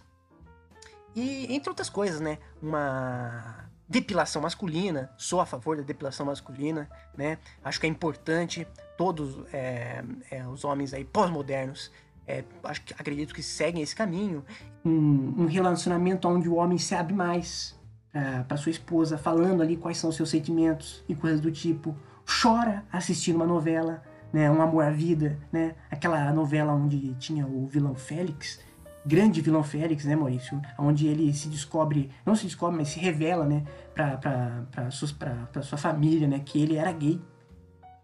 [1.14, 2.38] E entre outras coisas, né?
[2.60, 7.38] Uma depilação masculina, sou a favor da depilação masculina, né?
[7.64, 8.66] Acho que é importante
[8.98, 11.92] todos é, é, os homens aí pós-modernos,
[12.26, 14.44] é, acho que acredito que seguem esse caminho.
[14.84, 17.78] Um, um relacionamento onde o homem se abre mais,
[18.12, 21.96] é, para sua esposa, falando ali quais são os seus sentimentos e coisas do tipo.
[22.42, 24.02] Chora assistindo uma novela,
[24.32, 28.60] né, Um Amor à Vida, né, aquela novela onde tinha o vilão Félix,
[29.04, 33.46] grande vilão Félix, né, Maurício, onde ele se descobre, não se descobre, mas se revela,
[33.46, 33.64] né,
[33.94, 37.20] para para sua família, né, que ele era gay,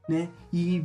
[0.09, 0.85] né, e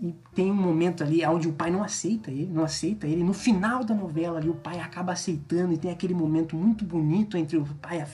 [0.00, 3.24] e tem um momento ali onde o pai não aceita ele, não aceita ele.
[3.24, 7.36] No final da novela ali o pai acaba aceitando e tem aquele momento muito bonito
[7.36, 8.04] entre o pai,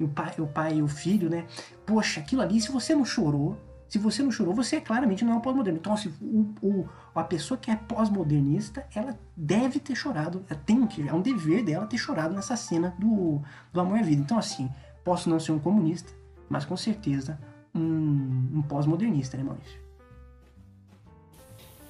[0.00, 1.44] o pai, o pai e o filho, né?
[1.84, 3.58] Poxa, aquilo ali, se você não chorou,
[3.94, 5.78] se você não chorou, você claramente não é um pós-moderno.
[5.78, 10.84] Então, assim, o, o, a pessoa que é pós-modernista, ela deve ter chorado, ela tem
[10.84, 13.40] que, é um dever dela ter chorado nessa cena do,
[13.72, 14.20] do amor à vida.
[14.20, 14.68] Então, assim,
[15.04, 16.12] posso não ser um comunista,
[16.48, 17.38] mas com certeza
[17.72, 19.78] um, um pós-modernista, né, Maurício?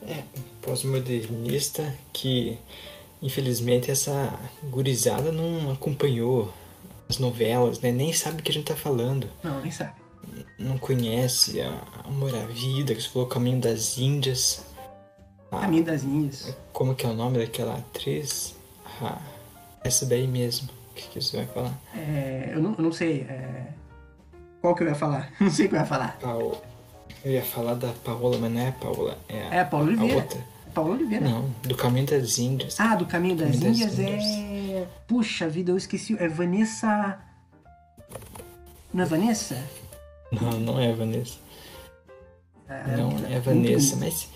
[0.02, 0.24] É,
[0.60, 2.58] pós-modernista que
[3.22, 6.52] infelizmente essa gurizada não acompanhou
[7.08, 7.90] as novelas, né?
[7.90, 9.26] Nem sabe o que a gente tá falando.
[9.42, 10.03] Não, nem sabe.
[10.58, 14.64] Não conhece a Amor à Vida, que você falou Caminho das Índias.
[15.50, 16.56] Ah, Caminho das Índias.
[16.72, 18.54] Como que é o nome daquela atriz?
[19.00, 19.20] Ah,
[19.82, 20.68] essa daí mesmo.
[20.90, 21.74] O que, que você vai falar?
[21.94, 23.22] É, eu, não, eu não sei.
[23.22, 23.66] É...
[24.60, 25.30] Qual que eu ia falar?
[25.38, 26.16] Não sei o que eu ia falar.
[26.18, 26.62] Paola.
[27.22, 29.18] Eu ia falar da Paola, mas não é a Paola.
[29.28, 30.14] É a, é a Paola Oliveira.
[30.14, 30.40] A outra.
[30.72, 31.28] Paola Oliveira.
[31.28, 32.80] Não, do Caminho das Índias.
[32.80, 34.88] Ah, do Caminho das, Caminho Índias, das Índias é.
[35.06, 36.16] Puxa vida, eu esqueci.
[36.18, 37.18] É Vanessa.
[38.92, 39.62] Não é Vanessa?
[40.40, 41.38] Não, não é Vanessa.
[42.68, 44.28] É, não é Vanessa, mas,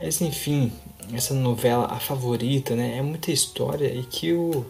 [0.00, 0.72] mas enfim,
[1.12, 2.98] essa novela, a favorita, né?
[2.98, 4.66] É muita história e que o,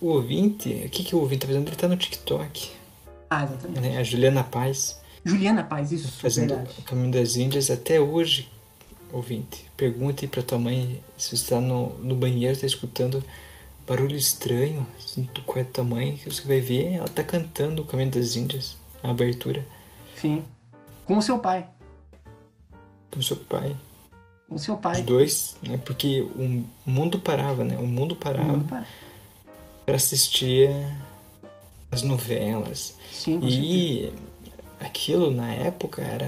[0.00, 1.68] o ouvinte, o que, que o ouvinte tá fazendo?
[1.68, 2.70] Ele tá no TikTok.
[3.30, 3.80] Ah, exatamente.
[3.80, 3.98] Né?
[3.98, 5.00] A Juliana Paz.
[5.24, 6.10] Juliana Paz, isso.
[6.12, 6.74] Fazendo verdade.
[6.78, 8.50] o Caminho das Índias até hoje,
[9.12, 9.64] ouvinte.
[9.76, 13.24] Pergunte para tua mãe se você está no, no banheiro, está escutando
[13.86, 14.86] barulho estranho
[15.44, 18.76] com a tua mãe, que você vai ver, ela tá cantando o Caminho das Índias,
[19.02, 19.64] a abertura.
[20.16, 20.44] Sim.
[21.04, 21.66] Com o seu pai.
[23.10, 23.76] Com o seu pai.
[24.48, 25.00] Com o seu pai.
[25.00, 25.78] Os dois, né?
[25.84, 27.76] Porque o mundo parava, né?
[27.76, 28.58] O mundo parava.
[28.60, 28.84] para
[29.84, 30.70] Pra assistir
[31.90, 32.96] as novelas.
[33.10, 34.32] Sim, e certeza
[34.84, 36.26] aquilo na época era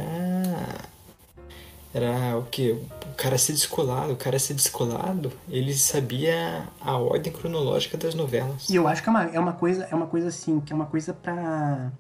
[1.92, 7.32] era o que o cara ser descolado, o cara ser descolado, ele sabia a ordem
[7.32, 8.68] cronológica das novelas.
[8.68, 10.76] E eu acho que é uma, é uma coisa, é uma coisa assim, que é
[10.76, 11.92] uma coisa para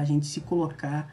[0.00, 1.12] a gente se colocar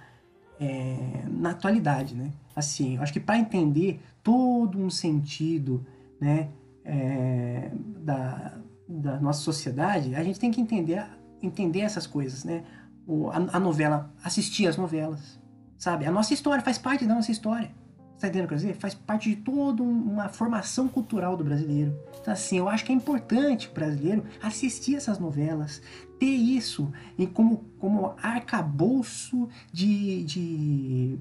[0.59, 2.31] é, na atualidade, né?
[2.55, 5.85] Assim, eu acho que para entender todo um sentido,
[6.19, 6.49] né,
[6.83, 7.71] é,
[8.03, 8.57] da,
[8.87, 11.05] da nossa sociedade, a gente tem que entender
[11.41, 12.63] entender essas coisas, né?
[13.07, 15.39] o, a, a, novela, assistir as novelas,
[15.77, 16.05] sabe?
[16.05, 17.71] A nossa história faz parte da nossa história.
[18.15, 18.75] Você tá entendendo o que eu dizer?
[18.75, 21.93] Faz parte de toda uma formação cultural do brasileiro.
[22.21, 25.81] Então, assim, eu acho que é importante o brasileiro assistir essas novelas,
[26.17, 31.19] ter isso em como, como arcabouço de, de,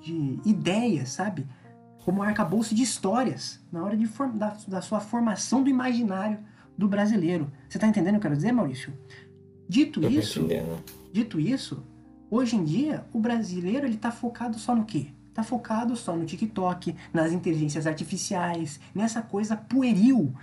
[0.00, 1.46] de ideias, sabe?
[2.04, 6.40] Como arcabouço de histórias, na hora de da, da sua formação do imaginário
[6.76, 7.52] do brasileiro.
[7.68, 8.92] Você tá entendendo o que eu quero dizer, Maurício?
[9.68, 10.48] Dito isso,
[11.12, 11.86] dito isso,
[12.28, 15.12] hoje em dia o brasileiro ele tá focado só no quê?
[15.34, 20.34] Tá focado só no TikTok, nas inteligências artificiais, nessa coisa pueril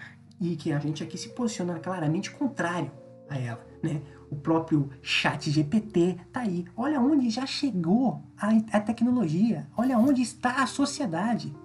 [0.41, 2.91] e que a gente aqui se posiciona claramente contrário
[3.29, 4.01] a ela, né?
[4.29, 6.65] o próprio chat GPT tá aí.
[6.77, 9.67] Olha onde já chegou a, a tecnologia.
[9.75, 11.55] Olha onde está a sociedade.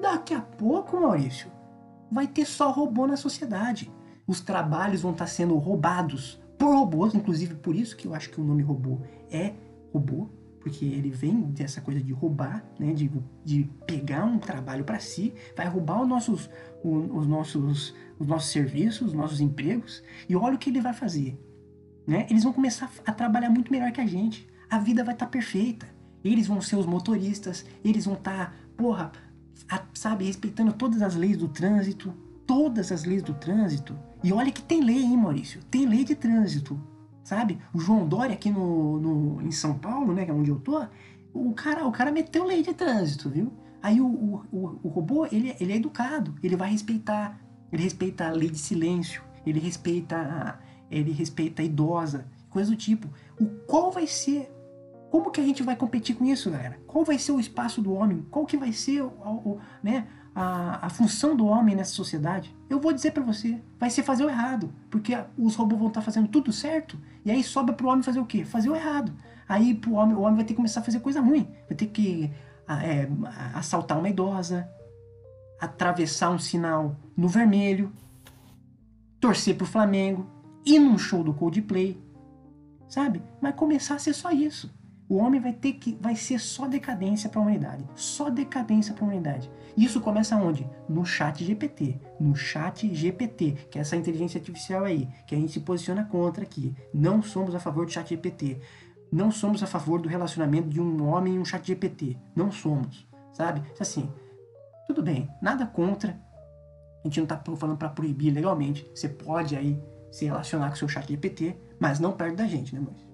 [0.00, 1.50] Daqui a pouco, Maurício,
[2.10, 3.90] vai ter só robô na sociedade.
[4.26, 8.30] Os trabalhos vão estar tá sendo roubados por robôs, inclusive por isso que eu acho
[8.30, 9.54] que o nome robô é
[9.92, 10.28] robô,
[10.68, 13.10] porque ele vem dessa coisa de roubar, né, de,
[13.42, 16.50] de pegar um trabalho para si, vai roubar os nossos,
[16.84, 21.42] os, nossos, os nossos serviços, os nossos empregos, e olha o que ele vai fazer.
[22.06, 22.26] Né?
[22.28, 24.46] Eles vão começar a trabalhar muito melhor que a gente.
[24.68, 25.88] A vida vai estar tá perfeita.
[26.22, 29.12] Eles vão ser os motoristas, eles vão estar, tá, porra,
[29.70, 32.12] a, sabe, respeitando todas as leis do trânsito,
[32.46, 33.98] todas as leis do trânsito.
[34.22, 35.62] E olha que tem lei, hein, Maurício?
[35.70, 36.78] Tem lei de trânsito
[37.28, 37.58] sabe?
[37.74, 40.82] O João Dória aqui no, no, em São Paulo, né, que é onde eu tô,
[41.34, 43.52] o cara, o cara meteu lei de trânsito, viu?
[43.82, 47.38] Aí o, o, o, o robô, ele, ele é educado, ele vai respeitar,
[47.70, 50.58] ele respeita a lei de silêncio, ele respeita,
[50.90, 53.06] ele respeita a idosa, coisa do tipo.
[53.38, 54.50] O qual vai ser
[55.10, 56.80] como que a gente vai competir com isso, galera?
[56.86, 58.26] Qual vai ser o espaço do homem?
[58.30, 60.06] Qual que vai ser o, o né,
[60.38, 64.24] a, a função do homem nessa sociedade, eu vou dizer para você, vai ser fazer
[64.24, 67.88] o errado, porque os robôs vão estar tá fazendo tudo certo, e aí sobra pro
[67.88, 68.44] homem fazer o quê?
[68.44, 69.12] Fazer o errado.
[69.48, 71.86] Aí pro homem, o homem vai ter que começar a fazer coisa ruim, vai ter
[71.86, 72.30] que
[72.68, 73.08] é,
[73.52, 74.68] assaltar uma idosa,
[75.60, 77.92] atravessar um sinal no vermelho,
[79.18, 80.24] torcer pro Flamengo,
[80.64, 82.00] ir num show do Coldplay,
[82.88, 83.20] sabe?
[83.42, 84.72] Vai começar a ser só isso.
[85.08, 89.04] O homem vai ter que vai ser só decadência para a humanidade, só decadência para
[89.04, 89.50] a humanidade.
[89.74, 90.68] Isso começa onde?
[90.86, 95.52] No chat GPT, no chat GPT, que é essa inteligência artificial aí, que a gente
[95.52, 96.76] se posiciona contra aqui.
[96.92, 98.60] Não somos a favor do chat GPT.
[99.10, 102.18] Não somos a favor do relacionamento de um homem e um chat GPT.
[102.36, 103.62] Não somos, sabe?
[103.80, 104.12] Assim,
[104.86, 106.20] tudo bem, nada contra.
[107.02, 108.86] A gente não tá falando para proibir legalmente.
[108.94, 112.74] Você pode aí se relacionar com o seu chat GPT, mas não perto da gente,
[112.74, 113.07] né, Moisés?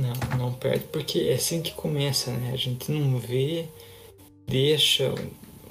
[0.00, 2.50] Não, não perde, porque é assim que começa, né?
[2.52, 3.66] A gente não vê,
[4.46, 5.14] deixa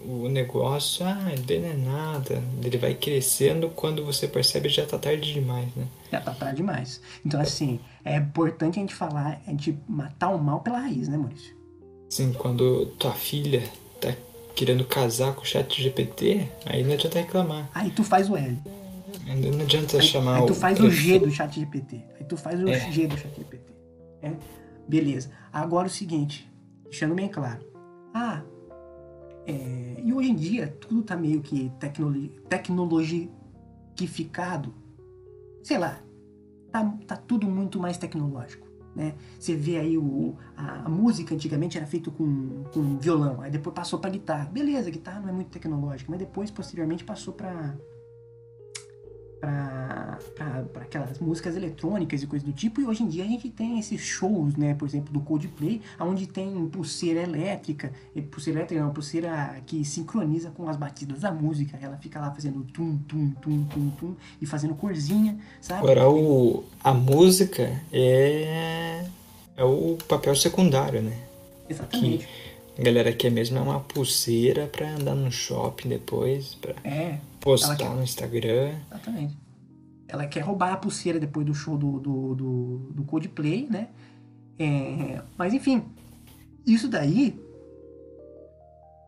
[0.06, 2.44] o negócio, ah, ele não é nada.
[2.64, 5.88] Ele vai crescendo, quando você percebe já tá tarde demais, né?
[6.12, 7.02] Já tá tarde demais.
[7.26, 11.18] Então, assim, é importante a gente falar, a gente matar o mal pela raiz, né,
[11.18, 11.56] Maurício?
[12.10, 13.64] Sim, quando tua filha
[14.00, 14.14] tá
[14.56, 17.70] querendo casar com o chat GPT, aí não adianta reclamar.
[17.74, 18.58] Aí tu faz o L.
[19.28, 22.02] Ainda não adianta aí, chamar aí tu faz o, o G do chat GPT.
[22.20, 22.92] Aí tu faz o é.
[22.92, 23.60] G do chat GPT.
[24.22, 24.36] É?
[24.88, 25.32] Beleza.
[25.52, 26.48] Agora o seguinte,
[26.84, 27.66] deixando bem claro.
[28.14, 28.44] Ah,
[29.46, 34.74] é, e hoje em dia tudo tá meio que tecnologi tecnologificado.
[35.64, 36.02] Sei lá,
[36.72, 38.68] tá, tá tudo muito mais tecnológico.
[38.96, 39.14] Né?
[39.40, 43.76] Você vê aí o, a, a música antigamente era feita com, com violão, aí depois
[43.76, 44.50] passou para guitarra.
[44.52, 47.78] Beleza, guitarra não é muito tecnológica, mas depois posteriormente passou para
[49.40, 49.79] para
[50.76, 54.02] aquelas músicas eletrônicas e coisas do tipo, e hoje em dia a gente tem esses
[54.02, 57.92] shows, né, por exemplo, do Coldplay, onde tem pulseira elétrica,
[58.32, 62.64] pulseira elétrica não, pulseira que sincroniza com as batidas da música, ela fica lá fazendo
[62.64, 65.80] tum, tum, tum, tum, tum, e fazendo corzinha, sabe?
[65.80, 69.06] Agora, o, a música é,
[69.56, 71.18] é o papel secundário, né?
[71.70, 72.28] Exatamente.
[72.76, 76.74] Que a galera quer mesmo é uma pulseira pra andar no shopping depois, pra...
[76.84, 77.90] É, Postar quer...
[77.90, 78.74] no Instagram.
[78.92, 79.38] Exatamente.
[80.10, 83.90] Ela quer roubar a pulseira depois do show do, do, do, do Coldplay, né?
[84.58, 85.86] É, mas enfim,
[86.66, 87.40] isso daí.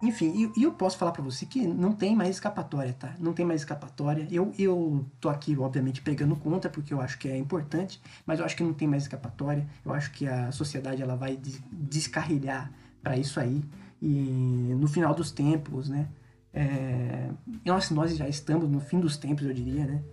[0.01, 3.13] Enfim, e eu, eu posso falar para você que não tem mais escapatória, tá?
[3.19, 4.27] Não tem mais escapatória.
[4.31, 8.45] Eu, eu tô aqui, obviamente, pegando conta, porque eu acho que é importante, mas eu
[8.45, 9.67] acho que não tem mais escapatória.
[9.85, 11.39] Eu acho que a sociedade ela vai
[11.71, 12.71] descarrilhar
[13.03, 13.63] para isso aí.
[14.01, 16.07] E no final dos tempos, né?
[16.53, 17.29] É,
[17.63, 20.03] nós, nós já estamos no fim dos tempos, eu diria, né?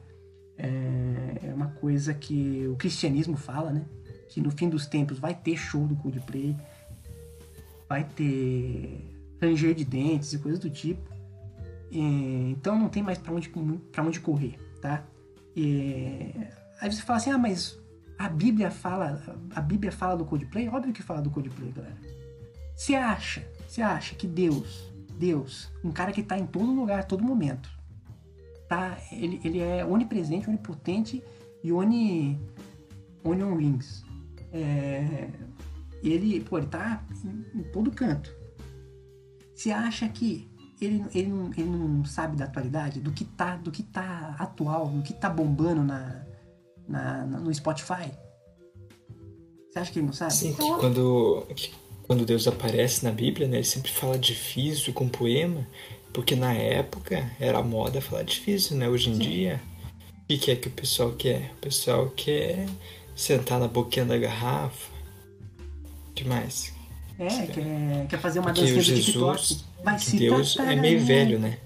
[0.59, 3.85] É, é uma coisa que o cristianismo fala, né?
[4.29, 6.57] Que no fim dos tempos vai ter show do Coldplay,
[7.89, 9.01] vai ter
[9.41, 11.09] ranger de dentes e coisas do tipo.
[11.91, 13.49] É, então não tem mais para onde,
[13.93, 15.05] pra onde correr, tá?
[15.57, 16.51] É,
[16.81, 17.79] aí você fala assim, ah, mas
[18.19, 19.23] a Bíblia fala,
[19.55, 20.69] a Bíblia fala do Coldplay?
[20.69, 21.97] Óbvio que fala do Coldplay, galera.
[22.75, 24.89] Você acha, você acha que Deus
[25.19, 27.69] Deus, um cara que está em todo lugar, a todo momento.
[28.69, 28.99] Tá?
[29.11, 31.23] Ele, ele é onipresente, onipotente
[31.65, 32.39] e oni,
[33.25, 34.05] onion rings.
[34.53, 35.31] É,
[36.03, 38.31] ele, pô, ele tá em, em todo canto.
[39.55, 40.49] Você acha que
[40.81, 44.87] ele, ele, não, ele não sabe da atualidade, do que tá, do que tá atual,
[44.89, 46.25] do que tá bombando na,
[46.87, 48.13] na, na no Spotify?
[49.71, 50.33] Você acha que ele não sabe?
[50.35, 51.47] Sim, que quando
[52.09, 55.67] quando Deus aparece na Bíblia, né, ele sempre fala difícil com poema,
[56.13, 58.89] porque na época era moda falar difícil, né?
[58.89, 59.21] Hoje em Sim.
[59.21, 59.61] dia
[60.29, 61.53] que, que é que o pessoal quer?
[61.57, 62.67] O pessoal quer
[63.17, 64.91] sentar na boquinha da garrafa.
[66.15, 66.75] Demais.
[67.19, 69.65] É, quer, quer fazer uma o do Jesus,
[70.13, 71.05] Deus tratar, é meio né?
[71.05, 71.59] velho, né?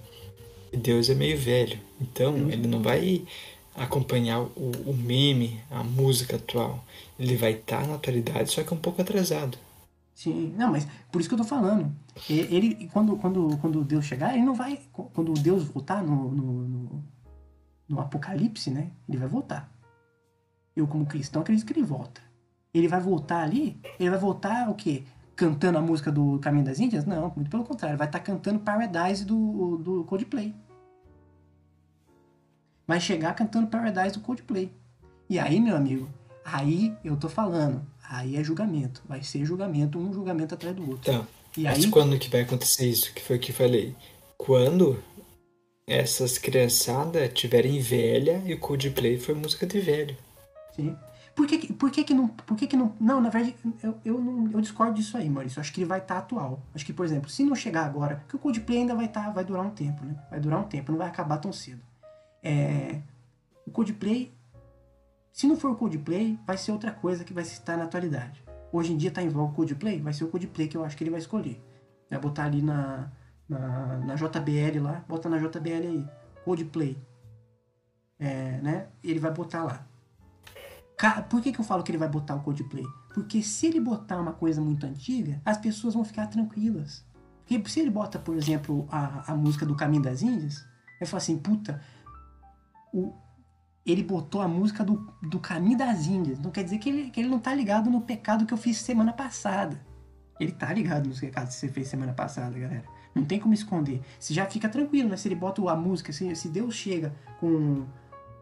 [0.72, 1.78] Deus é meio velho.
[2.00, 3.22] Então ele não vai
[3.74, 6.82] acompanhar o, o meme, a música atual.
[7.18, 9.58] Ele vai estar na atualidade, só que um pouco atrasado.
[10.22, 11.92] Sim, não, mas por isso que eu tô falando.
[12.30, 14.78] Ele, quando, quando, quando Deus chegar, ele não vai.
[14.92, 17.04] Quando Deus voltar no, no, no,
[17.88, 18.92] no Apocalipse, né?
[19.08, 19.68] Ele vai voltar.
[20.76, 22.20] Eu, como cristão, acredito que ele volta.
[22.72, 25.02] Ele vai voltar ali, ele vai voltar o quê?
[25.34, 27.04] Cantando a música do Caminho das Índias?
[27.04, 27.98] Não, muito pelo contrário.
[27.98, 30.54] Vai estar cantando Paradise do, do Coldplay.
[32.86, 34.72] Vai chegar cantando Paradise do Coldplay.
[35.28, 36.08] E aí, meu amigo,
[36.44, 37.84] aí eu tô falando.
[38.14, 39.02] Aí é julgamento.
[39.08, 41.10] Vai ser julgamento, um julgamento atrás do outro.
[41.10, 43.12] Então, E mas aí, quando que vai acontecer isso?
[43.14, 43.96] Que foi o que eu falei.
[44.36, 45.02] Quando
[45.86, 50.16] essas criançadas tiverem velha e o Coldplay foi música de velho.
[50.76, 50.94] sim.
[51.34, 52.28] Por que, que- por que que não.
[52.28, 52.92] Por que que não.
[53.00, 55.58] Não, na verdade, eu, eu, não, eu discordo disso aí, Maurício.
[55.60, 56.60] Acho que ele vai estar atual.
[56.74, 59.30] Acho que, por exemplo, se não chegar agora, que o Coldplay ainda vai estar.
[59.32, 60.14] vai durar um tempo, né?
[60.28, 61.80] Vai durar um tempo, não vai acabar tão cedo.
[62.42, 62.98] É,
[63.66, 64.30] o Coldplay.
[65.32, 68.44] Se não for o Coldplay, vai ser outra coisa que vai estar na atualidade.
[68.70, 70.96] Hoje em dia tá em voga o Coldplay, vai ser o Coldplay que eu acho
[70.96, 71.62] que ele vai escolher.
[72.10, 73.10] Vai botar ali na,
[73.48, 76.06] na, na JBL lá, bota na JBL aí,
[76.44, 76.98] Coldplay.
[78.18, 78.88] É, né?
[79.02, 79.86] Ele vai botar lá.
[81.28, 82.84] Por que, que eu falo que ele vai botar o Coldplay?
[83.14, 87.04] Porque se ele botar uma coisa muito antiga, as pessoas vão ficar tranquilas.
[87.44, 90.64] Porque se ele bota, por exemplo, a, a música do Caminho das Índias,
[91.00, 91.80] eu falo assim, puta,
[92.92, 93.12] o,
[93.84, 96.38] ele botou a música do, do Caminho das Índias.
[96.38, 98.78] Não quer dizer que ele, que ele não tá ligado no pecado que eu fiz
[98.78, 99.80] semana passada.
[100.38, 102.84] Ele tá ligado nos pecados que você fez semana passada, galera.
[103.14, 104.00] Não tem como esconder.
[104.18, 105.16] Você já fica tranquilo, né?
[105.16, 107.84] Se ele bota a música, se, se Deus chega com,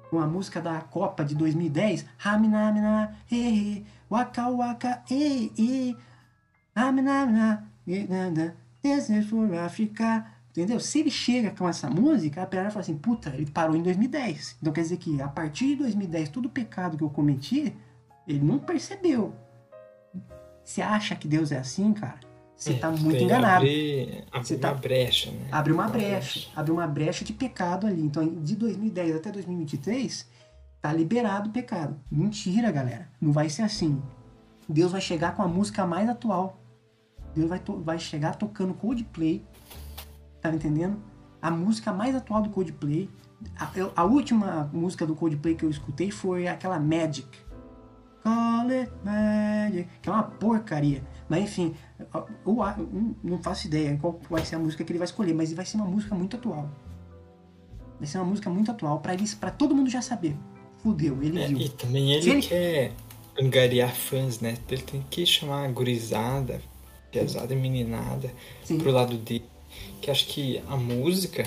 [0.09, 5.97] com a música da Copa de 2010, Raminamina, e, e, waka waka, e, e,
[6.77, 7.67] Raminamina,
[8.83, 10.27] this is for Africa.
[10.51, 10.81] Entendeu?
[10.81, 14.57] Se ele chega com essa música, a galera fala assim, puta, ele parou em 2010.
[14.61, 17.73] Então quer dizer que a partir de 2010, todo o pecado que eu cometi,
[18.27, 19.33] ele não percebeu.
[20.65, 22.19] Você acha que Deus é assim, cara?
[22.57, 23.57] Você tá muito Tem- enganado.
[23.65, 25.49] Abre, abre Você tá- uma brecha, né?
[25.51, 26.51] Abre uma brecha.
[26.55, 28.03] Abre uma brecha de pecado ali.
[28.03, 30.29] Então, de 2010 até 2023,
[30.83, 31.99] tá liberado o pecado.
[32.11, 33.09] Mentira, galera.
[33.21, 34.03] Não vai ser assim.
[34.69, 36.61] Deus vai chegar com a música mais atual.
[37.35, 39.43] Deus vai, vai chegar tocando Coldplay.
[40.41, 40.97] Tá entendendo?
[41.43, 43.09] A música mais atual do Coldplay.
[43.59, 47.29] A, a última música do Coldplay que eu escutei foi aquela Magic.
[48.23, 49.89] Call it Magic.
[50.03, 51.03] Que é uma porcaria.
[51.29, 51.75] Mas enfim,
[52.45, 52.57] eu,
[53.23, 55.77] não faço ideia qual vai ser a música que ele vai escolher, mas vai ser
[55.77, 56.69] uma música muito atual.
[57.99, 60.37] Vai ser uma música muito atual pra eles, para todo mundo já saber.
[60.79, 61.59] Fudeu, ele É, viu.
[61.59, 62.93] e também ele, ele- quer
[63.39, 64.57] angariar fãs, né?
[64.69, 66.61] Ele tem que chamar a gurizada,
[67.13, 68.31] pesada e meninada
[68.65, 68.79] Sim.
[68.79, 69.45] pro lado dele.
[70.01, 71.45] Que acho que a música,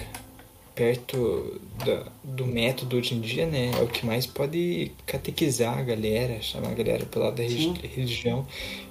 [0.76, 3.72] perto da- do método hoje em dia, né?
[3.78, 7.74] É o que mais pode catequizar a galera, chamar a galera pro lado da Sim.
[7.74, 8.46] religião.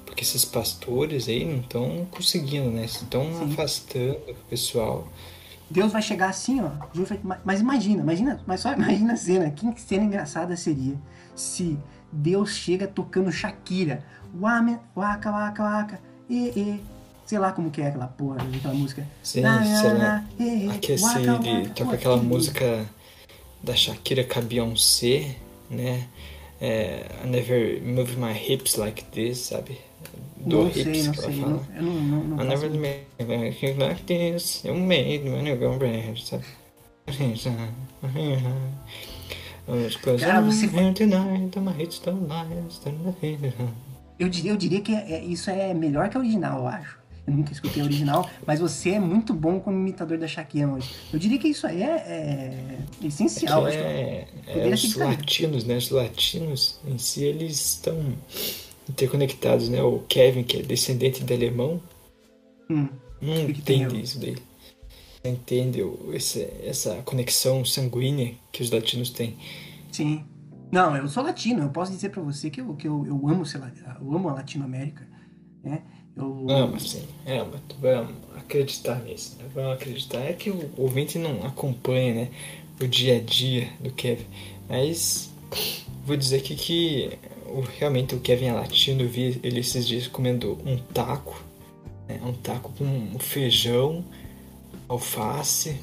[0.06, 2.84] Porque esses pastores aí não estão conseguindo, né?
[2.84, 5.08] Estão afastando o pessoal.
[5.70, 6.70] Deus vai chegar assim, ó.
[6.94, 9.50] Deus vai- ma- Mas imagina, imagina, mas só imagina a cena.
[9.50, 10.96] Que cena engraçada seria
[11.34, 11.78] se
[12.12, 14.04] Deus chega tocando Shakira.
[14.38, 16.80] Wame, waka, waka, waka, e, e.
[17.32, 19.06] Sei lá como que é aquela porra daquela música.
[19.22, 20.22] Sim, Na, sei lá.
[20.74, 21.68] Aqui waka, ele waka.
[21.74, 22.90] toca Pô, aquela que música
[23.62, 25.36] da Shakira com a Beyoncé,
[25.70, 26.08] né?
[26.60, 29.78] É, I never move my hips like this, sabe?
[30.36, 31.40] Do Não hips sei, não que ela sei.
[31.40, 31.52] fala.
[31.52, 34.62] Não, eu não, não, não I never made my hips like this.
[34.66, 36.44] Eu made when you go red, sabe?
[40.20, 40.68] Cara, você...
[44.18, 47.01] Eu diria, eu diria que é- é- isso é melhor que a original, eu acho.
[47.26, 50.90] Eu nunca escutei a original, mas você é muito bom como imitador da Shakira hoje.
[51.12, 53.66] Eu diria que isso aí é, é essencial.
[53.68, 55.76] É, é, poderia os latinos, né?
[55.76, 57.96] Os latinos em si, eles estão
[58.90, 59.80] interconectados, né?
[59.82, 61.80] O Kevin, que é descendente de alemão,
[62.70, 62.88] Hum,
[63.20, 64.36] não entende isso daí.
[65.24, 65.80] Não entende
[66.12, 69.36] esse, essa conexão sanguínea que os latinos têm.
[69.90, 70.24] sim.
[70.72, 71.64] Não, eu sou latino.
[71.64, 73.70] Eu posso dizer pra você que eu, que eu, eu amo, sei lá,
[74.00, 75.06] eu amo a Latinoamérica,
[75.62, 75.82] né?
[76.16, 77.02] Eu, Ama, sim.
[77.26, 77.62] Ama.
[77.80, 79.36] Vamos acreditar nisso.
[79.38, 79.44] Né?
[79.54, 80.20] Vamos acreditar.
[80.20, 82.28] É que o ouvinte não acompanha, né?
[82.80, 84.26] O dia a dia do Kevin.
[84.68, 85.30] Mas
[86.04, 87.18] vou dizer aqui que
[87.78, 89.02] realmente o Kevin é latino.
[89.02, 91.42] Eu vi ele esses dias comendo um taco.
[92.08, 92.20] Né?
[92.24, 94.04] Um taco com feijão,
[94.88, 95.76] alface,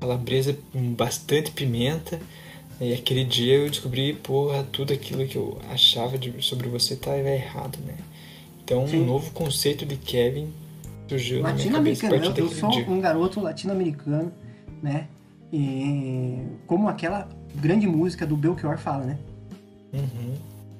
[0.00, 2.20] calabresa com bastante pimenta.
[2.80, 7.18] E aquele dia eu descobri, porra, tudo aquilo que eu achava de, sobre você estava
[7.18, 7.96] errado, né?
[8.64, 9.02] Então, Sim.
[9.02, 10.50] um novo conceito de Kevin
[11.06, 11.42] surgiu.
[11.42, 12.86] Latino-americano, eu, eu sou dia.
[12.88, 14.32] um garoto latino-americano,
[14.82, 15.06] né?
[15.52, 19.18] E, como aquela grande música do Belchior fala, né?
[19.92, 20.34] Uhum.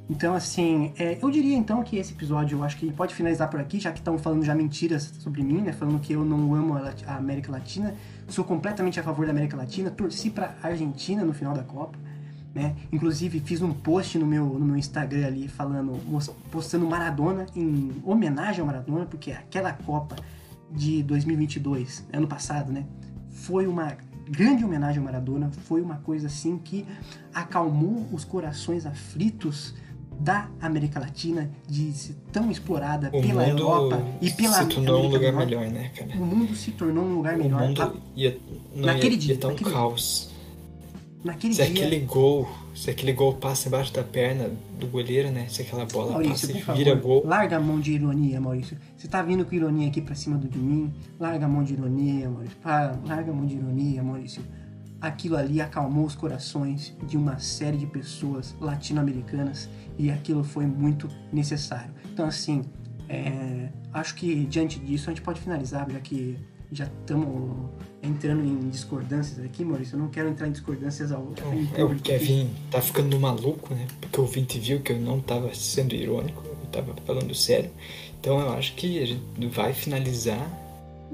[0.08, 3.60] Então, assim, é, eu diria então que esse episódio, eu acho que pode finalizar por
[3.60, 5.72] aqui, já que estão falando já mentiras sobre mim, né?
[5.72, 7.94] Falando que eu não amo a, a América Latina,
[8.28, 11.98] sou completamente a favor da América Latina, torci pra Argentina no final da Copa,
[12.54, 12.76] né?
[12.92, 15.98] Inclusive, fiz um post no meu, no meu Instagram ali, falando,
[16.50, 20.16] postando Maradona em homenagem ao Maradona, porque aquela Copa
[20.70, 22.86] de 2022, ano passado, né?
[23.30, 23.96] Foi uma
[24.28, 26.86] grande homenagem ao Maradona, foi uma coisa assim que
[27.34, 29.74] acalmou os corações aflitos
[30.18, 35.08] da América Latina de ser tão explorada o pela Europa e pela se tornou América
[35.08, 36.10] um lugar melhor, né, cara?
[36.12, 37.62] O mundo se tornou um lugar melhor.
[37.62, 38.38] O mundo ia,
[38.74, 40.33] não, naquele ia, dia, ia tá um naquele caos.
[41.24, 41.86] Naquele se dia...
[41.86, 45.46] aquele gol, se aquele gol passa embaixo da perna do goleiro, né?
[45.48, 47.24] Se aquela bola Maurício, passa e vira gol.
[47.24, 48.76] Larga a mão de ironia, Maurício.
[48.96, 50.92] Você tá vindo com ironia aqui pra cima do de mim.
[51.18, 52.58] Larga a mão de ironia, Maurício.
[53.06, 54.42] larga a mão de ironia, Maurício
[55.06, 59.68] aquilo ali acalmou os corações de uma série de pessoas latino-americanas
[59.98, 61.92] e aquilo foi muito necessário.
[62.10, 62.62] Então, assim,
[63.08, 66.38] é, acho que diante disso a gente pode finalizar, já que
[66.74, 67.70] já estamos
[68.02, 69.94] entrando em discordâncias aqui, Maurício.
[69.94, 71.32] Eu não quero entrar em discordâncias ao.
[71.76, 73.86] É, o Kevin tá ficando maluco, né?
[74.00, 77.70] Porque o ouvinte viu que eu não tava sendo irônico, eu tava falando sério.
[78.20, 80.50] Então eu acho que a gente vai finalizar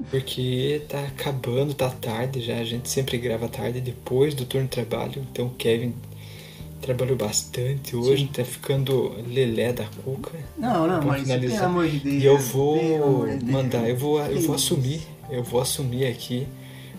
[0.09, 2.57] porque tá acabando, tá tarde já.
[2.57, 5.25] A gente sempre grava tarde depois do turno de trabalho.
[5.31, 5.93] Então o Kevin
[6.81, 8.31] trabalhou bastante hoje, Sim.
[8.33, 10.31] tá ficando lelé da cuca.
[10.57, 11.59] Não, não, mas finalizar.
[11.59, 12.23] pelo amor de Deus.
[12.23, 15.01] E eu vou mandar, eu vou, eu vou assumir,
[15.31, 16.47] eu vou assumir aqui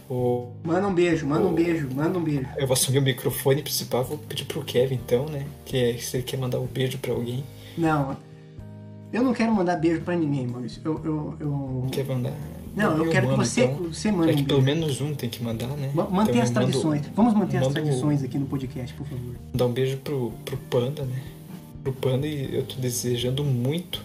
[0.09, 0.49] o.
[0.65, 2.47] Manda um beijo, manda o, um beijo, manda um beijo.
[2.57, 5.47] Eu vou assumir o microfone principal, vou pedir pro Kevin então, né?
[5.65, 7.45] Que é, se ele quer mandar um beijo pra alguém.
[7.77, 8.17] Não.
[9.13, 10.81] Eu não quero mandar beijo pra ninguém, Maurício.
[10.85, 11.01] Eu.
[11.05, 11.87] eu, eu...
[11.93, 12.33] Quer mandar?
[12.75, 14.33] Não, eu, eu quero mando, que você, então, você mande.
[14.33, 15.91] É que pelo menos um tem que mandar, né?
[15.95, 17.03] Manter então, as tradições.
[17.03, 19.35] Mando, Vamos manter as tradições aqui no podcast, por favor.
[19.53, 21.21] Dar um beijo pro, pro Panda, né?
[21.83, 24.03] Pro Panda e eu tô desejando muito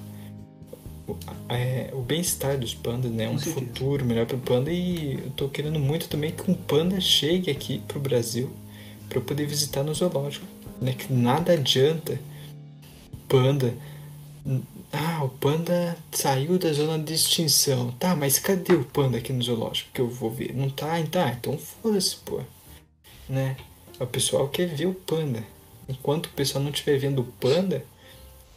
[1.50, 3.30] é, o bem-estar dos pandas, né?
[3.30, 7.50] Um futuro melhor pro panda e eu tô querendo muito também que um panda chegue
[7.50, 8.50] aqui pro Brasil
[9.08, 10.46] para eu poder visitar no zoológico,
[10.82, 10.94] né?
[10.94, 12.20] Que nada adianta
[13.28, 13.74] panda
[14.92, 17.92] ah, o panda saiu da zona de extinção.
[17.92, 20.56] Tá, mas cadê o panda aqui no zoológico que eu vou ver?
[20.56, 21.02] Não tá?
[21.12, 22.42] Tá, então foda-se, pô.
[23.28, 23.58] Né?
[24.00, 25.44] O pessoal quer ver o panda.
[25.90, 27.86] Enquanto o pessoal não estiver vendo o panda,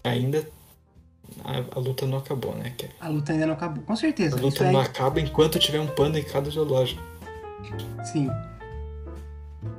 [0.04, 0.48] ainda
[1.44, 2.74] a, a, luta não acabou, né?
[3.00, 4.36] A luta ainda não acabou, com certeza.
[4.36, 7.02] A luta não acaba enquanto tiver um panda em cada zoológico.
[8.04, 8.30] Sim.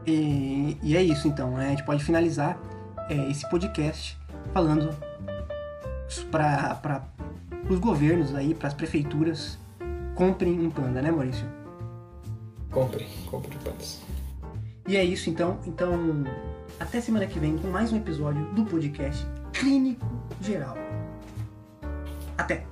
[0.06, 1.68] E, e é isso então, né?
[1.68, 2.60] A gente pode finalizar
[3.10, 4.18] é, esse podcast
[4.54, 4.96] falando
[6.30, 7.04] para
[7.70, 9.58] os governos aí, para as prefeituras,
[10.16, 11.46] comprem um panda, né, Maurício?
[12.70, 14.02] Comprem, comprem pandas.
[14.88, 15.60] E é isso então.
[15.66, 16.24] Então,
[16.80, 20.06] até semana que vem com mais um episódio do podcast Clínico
[20.42, 20.81] Geral.
[22.38, 22.71] Até!